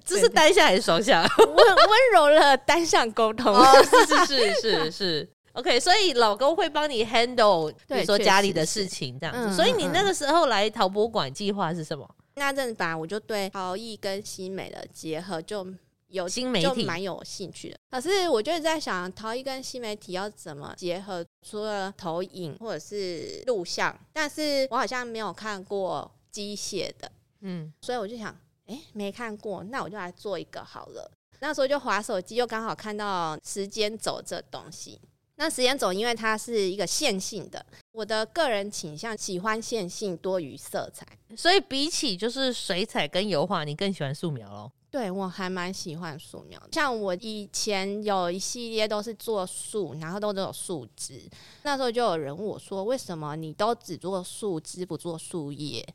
[0.04, 1.22] 这是单向还是双向？
[1.38, 5.30] 温温柔了单向沟通，哦，是是是是是。
[5.54, 9.42] OK，所以老公会帮你 handle，比如说家里的事情这样子。
[9.50, 12.10] 嗯，所以你那个时候来陶博馆计划是什么？
[12.38, 15.68] 那阵子吧，我就对陶艺跟新美的结合就。
[16.10, 21.22] 有新媒体就蛮有兴趣的，可是我就在想，陶艺跟新媒体要怎么结合？
[21.46, 27.12] 除了投影或者是录像，但是我好像没有看过机械的，
[27.42, 28.30] 嗯，所以我就想，
[28.68, 31.12] 哎、欸，没看过，那我就来做一个好了。
[31.42, 35.02] 那时候就滑手机，又刚好看到时间轴这东西。
[35.38, 44.72] 那时间轴因为它是一个线性的，我的个人倾向喜欢线性多于色彩，所以比起就是水彩跟油画，你更喜欢素描喽？
[44.90, 51.22] 对，我还蛮喜欢素描，像我以前有一系列都是做树，然后都都有树枝。
[51.64, 55.86] 那时候就有人问我说：“为什么你都只做树枝不做树叶？”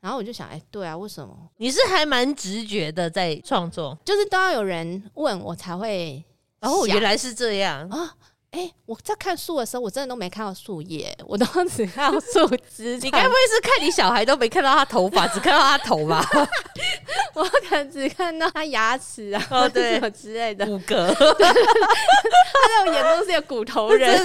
[0.00, 1.50] 然后我就想：“哎，对啊，为什么？
[1.58, 6.24] 你是还蛮直觉的在创作，就是都要有人问我才会。”
[6.60, 8.16] 哦，原来是这样啊。
[8.50, 12.96] 哎、欸，我在看树的时候，我真的都没看到树叶，我都只看到树枝。
[13.02, 16.26] 你该不会是看你小孩都没看到他头发，只看到他头吧？
[17.34, 21.12] 我可能只看到他牙齿啊，哦对，什么之类的骨骼。
[21.14, 21.34] 他
[22.68, 24.18] 在我眼中是个骨头人。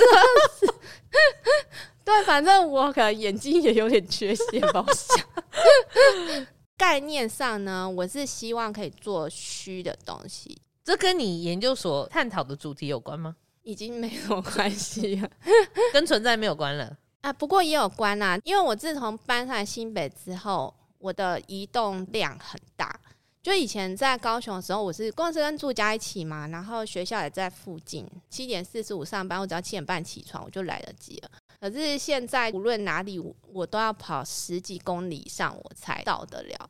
[2.05, 4.84] 对，反正我可能眼睛也有点缺陷吧。
[4.88, 6.47] 我想
[6.78, 10.57] 概念上呢，我是希望可以做虚的东西。
[10.86, 13.36] 这跟你研究所探讨的主题有关吗？
[13.64, 15.30] 已经没有关系了，
[15.91, 17.34] 跟存在没有关了啊。
[17.34, 22.99] 不过也有关啦，因为我自从搬上来新北之后，我的移动量很大。
[23.41, 31.32] 就以前在高雄的时候，我是公司跟住家一起嘛，然后学校也在附近，七点四十五上班，我只要七点半起床，我就来得及了。
[31.59, 36.70] 可是现在无论哪里，我都要跑十几公里以上，我才到得了。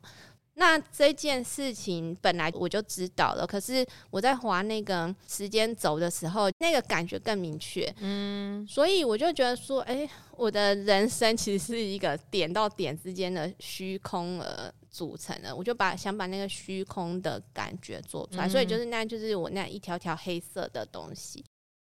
[0.56, 7.92] 那这件事情本来我就知道了，可是我在划那个时间轴的时候，那个感觉更明确。
[7.98, 15.54] 嗯，所以我就觉得说，哎、欸，我的人生其实是一个点到点之间的虚空而组成的。
[15.54, 21.44] 我就把想把那个虚空的感觉做出来，嗯、所以就是那就是我那一条条黑色的东西。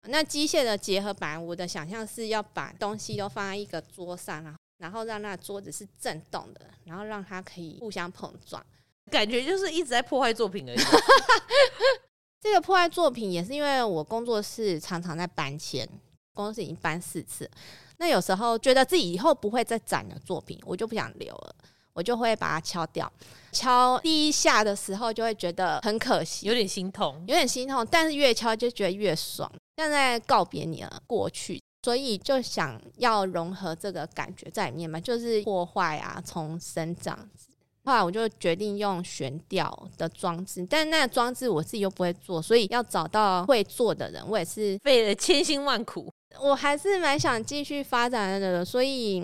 [0.08, 4.56] 那机械的结合版，我的想象是要把东西都放在一个桌上啊。
[4.78, 8.64] 然后让那桌子是震动的，然后让它可以互相碰撞，
[9.10, 10.78] 感觉就是一直在破坏作品而已。
[12.40, 15.88] 这个破坏作品也是因为我工作室常常在搬迁，
[16.34, 17.50] 工作室已经搬四次。
[17.96, 21.54] 那有时候觉得自己以后不会再展的作品，我就不想留了，
[21.94, 23.10] 我就会把它敲掉。
[23.52, 27.86] 敲第一下的时候就会觉得很可惜，有点心痛，有点心痛。
[27.88, 31.62] 但是越敲就觉得越爽，像在告别你了过去。
[31.84, 37.48] 所以就想要融合这个感觉在里面嘛，就是破坏啊，重生这样子。
[37.84, 46.10] 后来我就决定用悬吊的装置，但那个装置我自己又不会做，所以要找到会做的人，我也是费了千辛万苦。
[46.40, 49.22] 我还是蛮想继续发展的，所以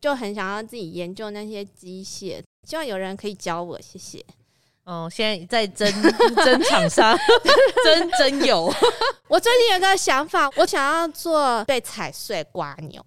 [0.00, 3.78] 就很想要自己研究那些机械，希望有人可以教我。
[3.78, 4.24] 谢谢。
[4.84, 6.02] 哦，现在在争
[6.44, 7.16] 争厂商，
[7.84, 8.72] 争争有。
[9.28, 13.04] 我最近有个想法，我想要做被踩碎瓜牛，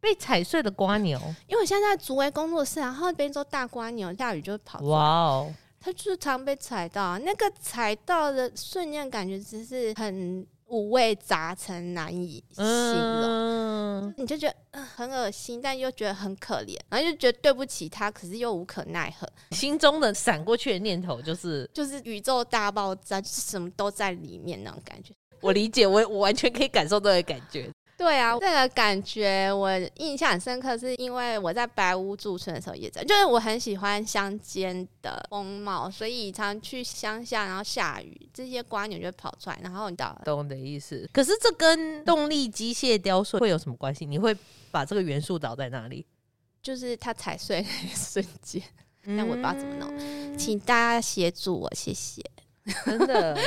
[0.00, 1.18] 被踩碎的瓜牛。
[1.46, 4.90] 因为我现在在竹围工作室，然后边做大瓜牛，下雨就会跑出来。
[4.90, 13.24] 哇哦，它就是常被踩到，那个踩到的瞬间感觉只是很五味杂陈，难以形容。
[13.24, 19.28] 嗯，你就觉得、呃、很恶心，但又觉得很可怜，然后就觉得对不起他，可是又无可奈何。
[19.50, 25.12] 心中的闪过去的念头就是，就是宇宙大爆炸，就是什么都在里面那种感觉。
[25.40, 27.70] 我理解，我我完全可以感受到的感觉。
[28.04, 41.08] 对啊，这个感觉我印象很深刻，是因为我在白屋驻村的时候也在，就是我很喜欢乡间的风貌，所以常去乡下，然后下雨，这些瓜牛就会跑出来，然后你到懂我的意思。
[41.14, 44.04] 可是这跟动力机械雕塑会有什么关系？
[44.04, 44.36] 你会
[44.70, 46.04] 把这个元素倒在哪里？
[46.62, 48.62] 就是它踩碎的瞬间，
[49.16, 52.22] 但我不知道怎么弄，嗯、请大家协助我，谢谢。
[52.84, 53.38] 真的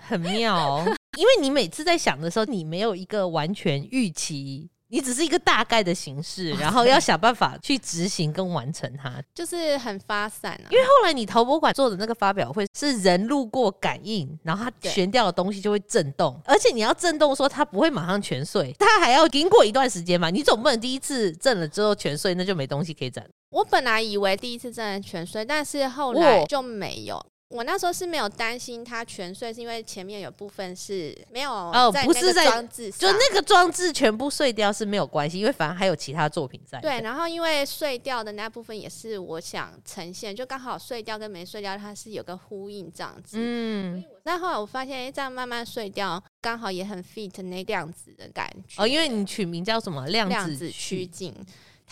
[0.00, 10.66] 很妙哦，因为你每次在想的时候，你没有一个完全预期，你只是一个大概的形式，然后要想办法去执行跟完成它，就是很发散啊。
[10.70, 23.24] 因为后来你陶博馆做的那个发表会是人路过感应，然后它悬吊的东西就会震动，而且你要震动说它不会马上全碎，它还要经过一段时间嘛，你总不能第一次震了之后全碎，那就没东西可以展。
[23.50, 27.22] 我本来以为第一次震了全碎，但是后来就没有。
[27.52, 36.80] 我那时候是没有担心它全碎，是因为前面有部分是没有哦，不是在装置，就那个装置全部碎掉是没有关系，因为反正还有其他作品在。
[36.80, 43.36] 对，然后因为碎掉的那部分也是我想呈现，就刚好碎掉跟没碎掉它是有个呼应这样子。
[43.38, 48.82] 嗯，那后来我发现，哎，这样慢慢碎掉，刚好也很 fit 那个样子的感觉。
[48.82, 50.06] 哦，因为你取名叫什么？
[50.08, 51.34] 量子趋近。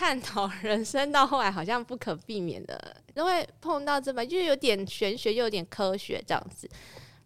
[0.00, 6.66] 探讨人生到后来好像不可避免的，都会碰到这么，就有点玄学又有点科学这样子。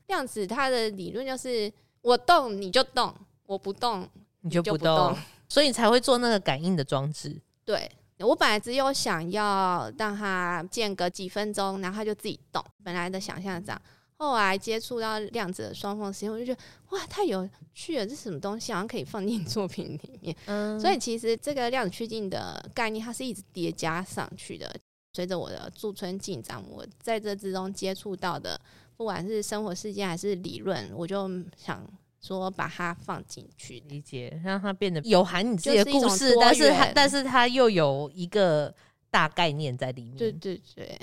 [0.09, 1.72] 量子它的理论就是
[2.03, 3.14] 我动你就动，
[3.47, 4.09] 我不动
[4.41, 5.16] 你就不动，
[5.49, 7.41] 所以才会做那个感应的装置。
[7.64, 12.61] 对，我本来只有想要让它间隔几分钟，然后它就自己动。
[12.83, 13.81] 本来的想象这样。
[14.25, 16.61] 后来接触到量子的双缝实验，我就觉得
[16.91, 18.07] 哇，太有趣了！
[18.07, 18.72] 这是什么东西？
[18.72, 20.35] 好像可以放进 作品里面。
[20.47, 24.75] 嗯，所以其实这个量子趋近的概念，它是一直叠加上去的。
[25.12, 28.59] 随着我的驻村进展，我在这之中接触到的，
[28.97, 31.87] 不管是生活事件还是理论，我就想
[32.20, 38.75] 说把它放进去，理解，让它变得有含你自己的故事，但是它但是它又有一个
[39.11, 40.16] 大概念在里面。
[40.16, 40.99] 对对对。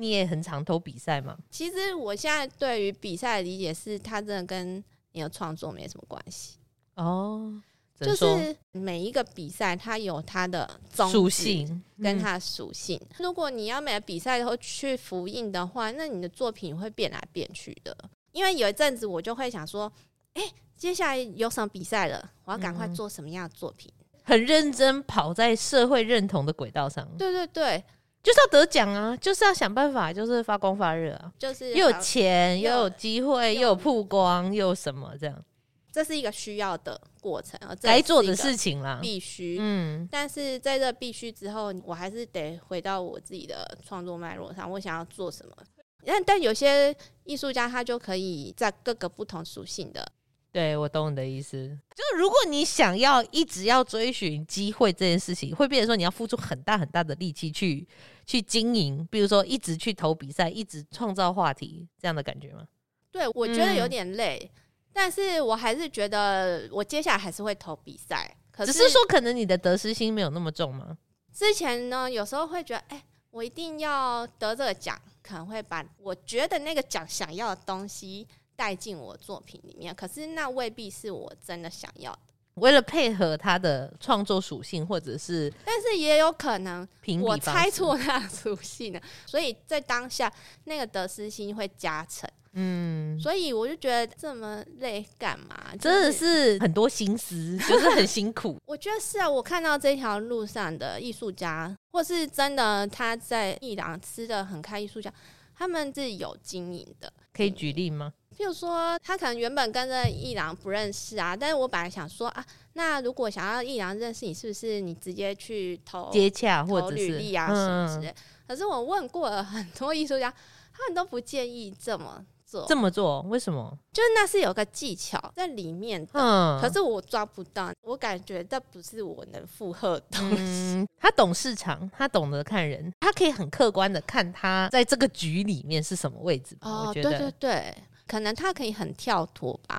[0.00, 1.36] 你也很常投比赛吗？
[1.50, 6.56] 其实我现在对于比赛的理解是，它真的跟你的创作没什么关系
[6.94, 7.60] 哦。
[8.00, 10.70] 就是每一个比赛，它有它的
[11.10, 12.96] 属性跟它的属性。
[13.02, 17.96] 嗯、如果你要每个比赛都去复印的话，那你的作品会变来变去的。
[18.30, 19.92] 因为有一阵子我就会想说，
[20.34, 22.30] 哎、欸，接下来有什么比赛了？
[22.44, 23.92] 我要赶快做什么样的作品？
[24.22, 27.04] 很认真跑在社会认同的轨道上。
[27.18, 27.84] 对对对。
[28.22, 29.16] 就是要得奖啊！
[29.16, 31.32] 就是要想办法，就是发光发热啊！
[31.38, 35.44] 就是又有钱，又有机会，又有曝光，又有什么这样？
[35.90, 39.56] 这是一个需要的过程啊，该做的事情啦，必须。
[39.60, 45.56] 嗯，但是在这必须之后，我还是得回到我自己的创作脉络上，我想要做什么？
[46.04, 46.94] 但但有些
[47.24, 50.06] 艺术家他就可以在各个不同属性的。
[50.50, 57.86] 对，我懂你的意思，就是如果你想要一直要追寻机会这件事情，会变成说你要付出很大很大的力气去
[58.24, 62.66] 去经营，比如说一直去投比赛，一直创造话题这样的感觉吗？
[63.12, 64.60] 对，我觉得有点累，嗯、
[64.92, 70.96] 但是我还是觉得我接下来还是会投比赛，可是，只是说可能你的得失心没有那么重吗？
[71.32, 78.26] 之前呢，有时候会觉得，哎、欸，我一定要得这个奖，可能会把我觉得那个奖想要的东西。
[78.58, 82.18] 带进我作品里面，可是那未必是我真的想要的。
[82.54, 86.86] 为了配合他的创作属性，或者是，但是也有可能
[87.22, 90.32] 我猜错他的属性了，所以在当下
[90.64, 92.28] 那个得失心会加成。
[92.54, 95.70] 嗯，所以我就觉得这么累干嘛？
[95.78, 98.56] 就是、真的是很多心思， 就是很辛苦。
[98.66, 105.12] 我觉得是啊，我看到这条路上的艺术家，或是真的他在伊朗吃的很开，艺术家
[105.58, 107.12] 他们是有经营的。
[107.32, 108.12] 可以举例吗？
[108.36, 118.14] 譬如说，他可能原本跟这艺郎不认识啊，但是我本来想说啊，那如果想要艺郎认识你，是不是你直接去投接洽或者履历啊什么之类？
[118.46, 120.32] 可是我问过了很多艺术家，
[120.72, 122.64] 他们都不建议这么做。
[122.66, 123.76] 这么做为什么？
[123.92, 130.36] 就是那是有个技巧在里面的，嗯，可是我抓不到，我感觉这不是我能负荷的东西。
[130.76, 136.56] 嗯，他懂市场，他懂得看人，他可以很客观的看他在这个局里面是什么位置。
[136.62, 137.74] 哦，我觉得对对对。
[138.06, 139.78] 可能他可以很跳脱吧，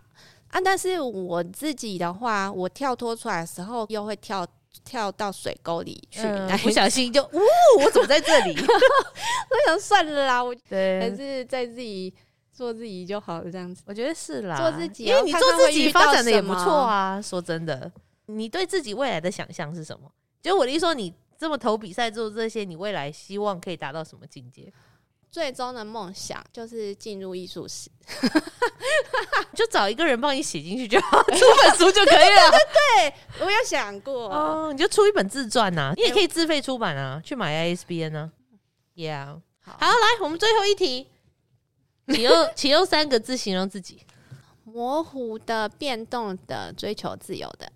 [0.49, 4.45] 啊，但是我自己的话，我跳脱出来的时候，又会跳
[4.85, 7.39] 跳到水沟里去，嗯、不小心就，呜，
[7.83, 8.55] 我怎么在这里？
[8.61, 12.13] 我想算了啦，我对还是在自己
[12.59, 13.81] 做自己就好了，这样子。
[13.85, 17.21] 我觉得是啦，做自己，因为你做自己发展的也不错啊。
[17.21, 17.89] 说真的，
[18.25, 20.11] 你对自己未来的想象是什么？
[20.41, 24.69] 就我的意思说，你这么投比赛做这些，你未来希望可以达到什么境界？
[25.31, 27.89] 最终的梦想就是进入艺术史，
[29.55, 32.51] 就找一个人帮你写进去就好，出本书就可以了。
[32.99, 38.29] 对，我有想过哦，你就出一本自传呐，你也可以自费出版啊，去买 ISBN 啊。
[38.95, 41.07] Yeah，好，好，来，我们最后一题，
[42.13, 44.05] 请用请用三个字形容自己：
[44.63, 47.71] 模糊的、变动的、追求自由的。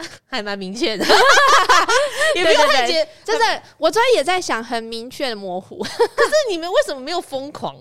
[0.26, 1.04] 还蛮明确的，
[2.34, 3.06] 也不用太解。
[3.22, 5.78] 真的，我昨天也在想，很明确的模糊。
[5.82, 5.88] 可
[6.24, 7.76] 是你们为什么没有疯狂？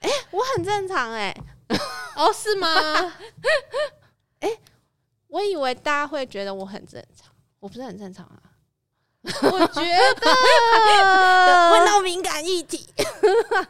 [0.00, 1.78] 哎、欸，我很正常哎、欸。
[2.16, 2.68] 哦，是吗？
[4.40, 4.60] 哎、欸，
[5.28, 8.42] 我以为大家会觉得我很正常，我不是很正常啊。
[9.42, 9.80] 我觉
[10.20, 10.32] 得
[11.72, 12.84] 问到 敏感议题，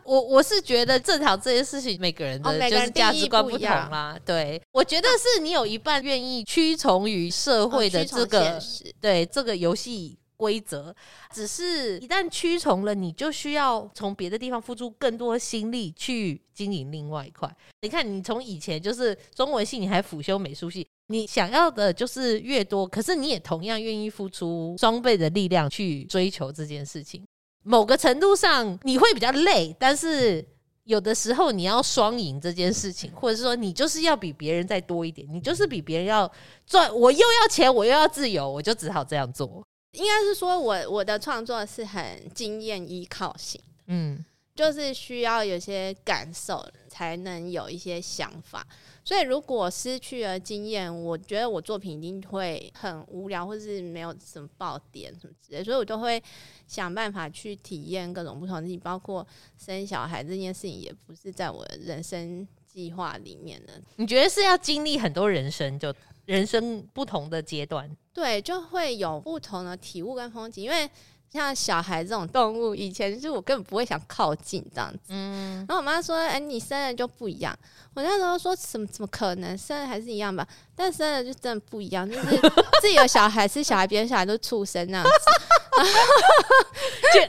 [0.02, 4.18] 我我是觉得正常这件事情，每个人的就是价值观不同啦。
[4.24, 8.58] 对，我觉得是你有一半愿意屈从于社会的这个
[8.98, 10.94] 对这个游戏规则，
[11.34, 17.54] 只是一旦屈从了，你就需要从别的地方付出更多心力去经营另外一块。
[17.82, 20.86] 你看，你从以前就是中文系，你还辅修美术系。
[21.12, 27.22] 你想要的就是越多，可是你也同样愿意付出双倍的力量去追求这件事情。
[27.64, 30.44] 某个程度上你会比较累，但是
[30.84, 36.28] 有的时候你要双赢这件事情，或者是说你就是要比别人再多一点，你就是比别人要
[36.66, 39.62] 赚，我又要钱，我又要自由，我就只好这样做。
[39.92, 42.02] 应该是说我我的创作是很
[42.34, 44.24] 经验依靠型，嗯，
[44.56, 48.66] 就是需要有些感受才能有一些想法。
[49.04, 55.64] 所以，如果失去了经验，我觉得我作品一定会很无聊，或是没有什么爆点什么之类。
[55.64, 56.22] 所以我都会
[56.66, 59.26] 想办法去体验各种不同的事情，包括
[59.58, 63.72] 生小孩这件事情，也不是在我的人生计划里面的。
[63.96, 65.92] 你觉得是要经历很多人生，就
[66.26, 70.88] 人生不同的阶段，对，就会有不同的体悟跟风景，因为。
[71.32, 74.98] 像小孩这种动物，以前就是我根本不会想靠近这样子。
[75.08, 77.56] 嗯，然后我妈说：“哎、欸，你生了就不一样。”
[77.94, 79.56] 我那时候说：“怎么怎么可能？
[79.56, 80.46] 生了还是一样吧？
[80.76, 82.26] 但生了就真的不一样，就是
[82.82, 85.12] 自己的小孩是小孩，别人小孩都畜生那样子。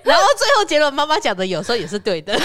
[0.04, 2.38] 然后最后结论，妈妈讲的有时候也是对的。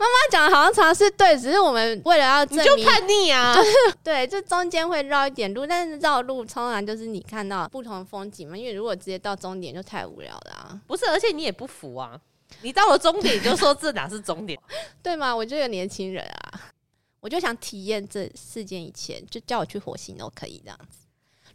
[0.00, 3.70] 妈妈讲的好像常常是对，只是我们为了要证明，就叛逆啊，就 是
[4.02, 8.56] 对，这中间会绕一点路，但是绕路通常就是你看到不同的风景嘛。
[8.56, 10.80] 因为如果直接到终点就太无聊了啊。
[10.86, 12.18] 不是，而且你也不服啊，
[12.62, 14.58] 你到了终点就说这哪是终点，
[15.02, 15.36] 对吗？
[15.36, 16.72] 我就有年轻人啊，
[17.20, 20.96] 我就想体验这世间一切，就叫我去火星都可以这样子。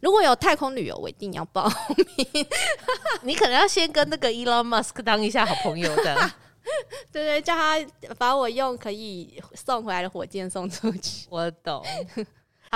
[0.00, 2.46] 如果有太空旅游，我一定要报名。
[3.22, 6.30] 你可能要先跟那个 Elon Musk 当一下好朋友的。
[7.12, 7.76] 对对，叫他
[8.18, 11.26] 把我用可以送回来的火箭送出去。
[11.30, 11.84] 我懂。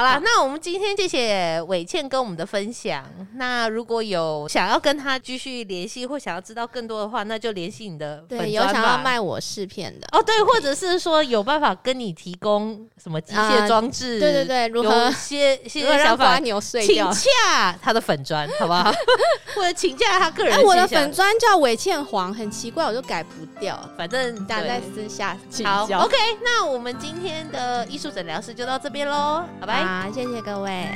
[0.00, 3.04] 好啦，那我们今天谢谢伟倩跟我们的分享。
[3.34, 8.44] 那如果有想要跟他继续联系，或想要知道更多的话，那就联系你的粉专吧。
[8.46, 14.18] 对，有想要卖我试片的哦，对，或者是说有办法跟你提供什么机械装置？
[14.18, 16.38] 对对对，如何些 些想法？
[16.38, 18.90] 牛睡请洽他的粉砖，好不好？
[19.54, 20.62] 或者请洽他个人。
[20.62, 23.78] 我的粉砖叫伟倩黄，很奇怪，我就改不掉。
[23.98, 25.98] 反正大家在私下请教。
[25.98, 29.89] 好，OK，那我们今天的艺术诊疗室就到这边喽，拜拜。
[29.90, 30.88] 好，谢谢各位。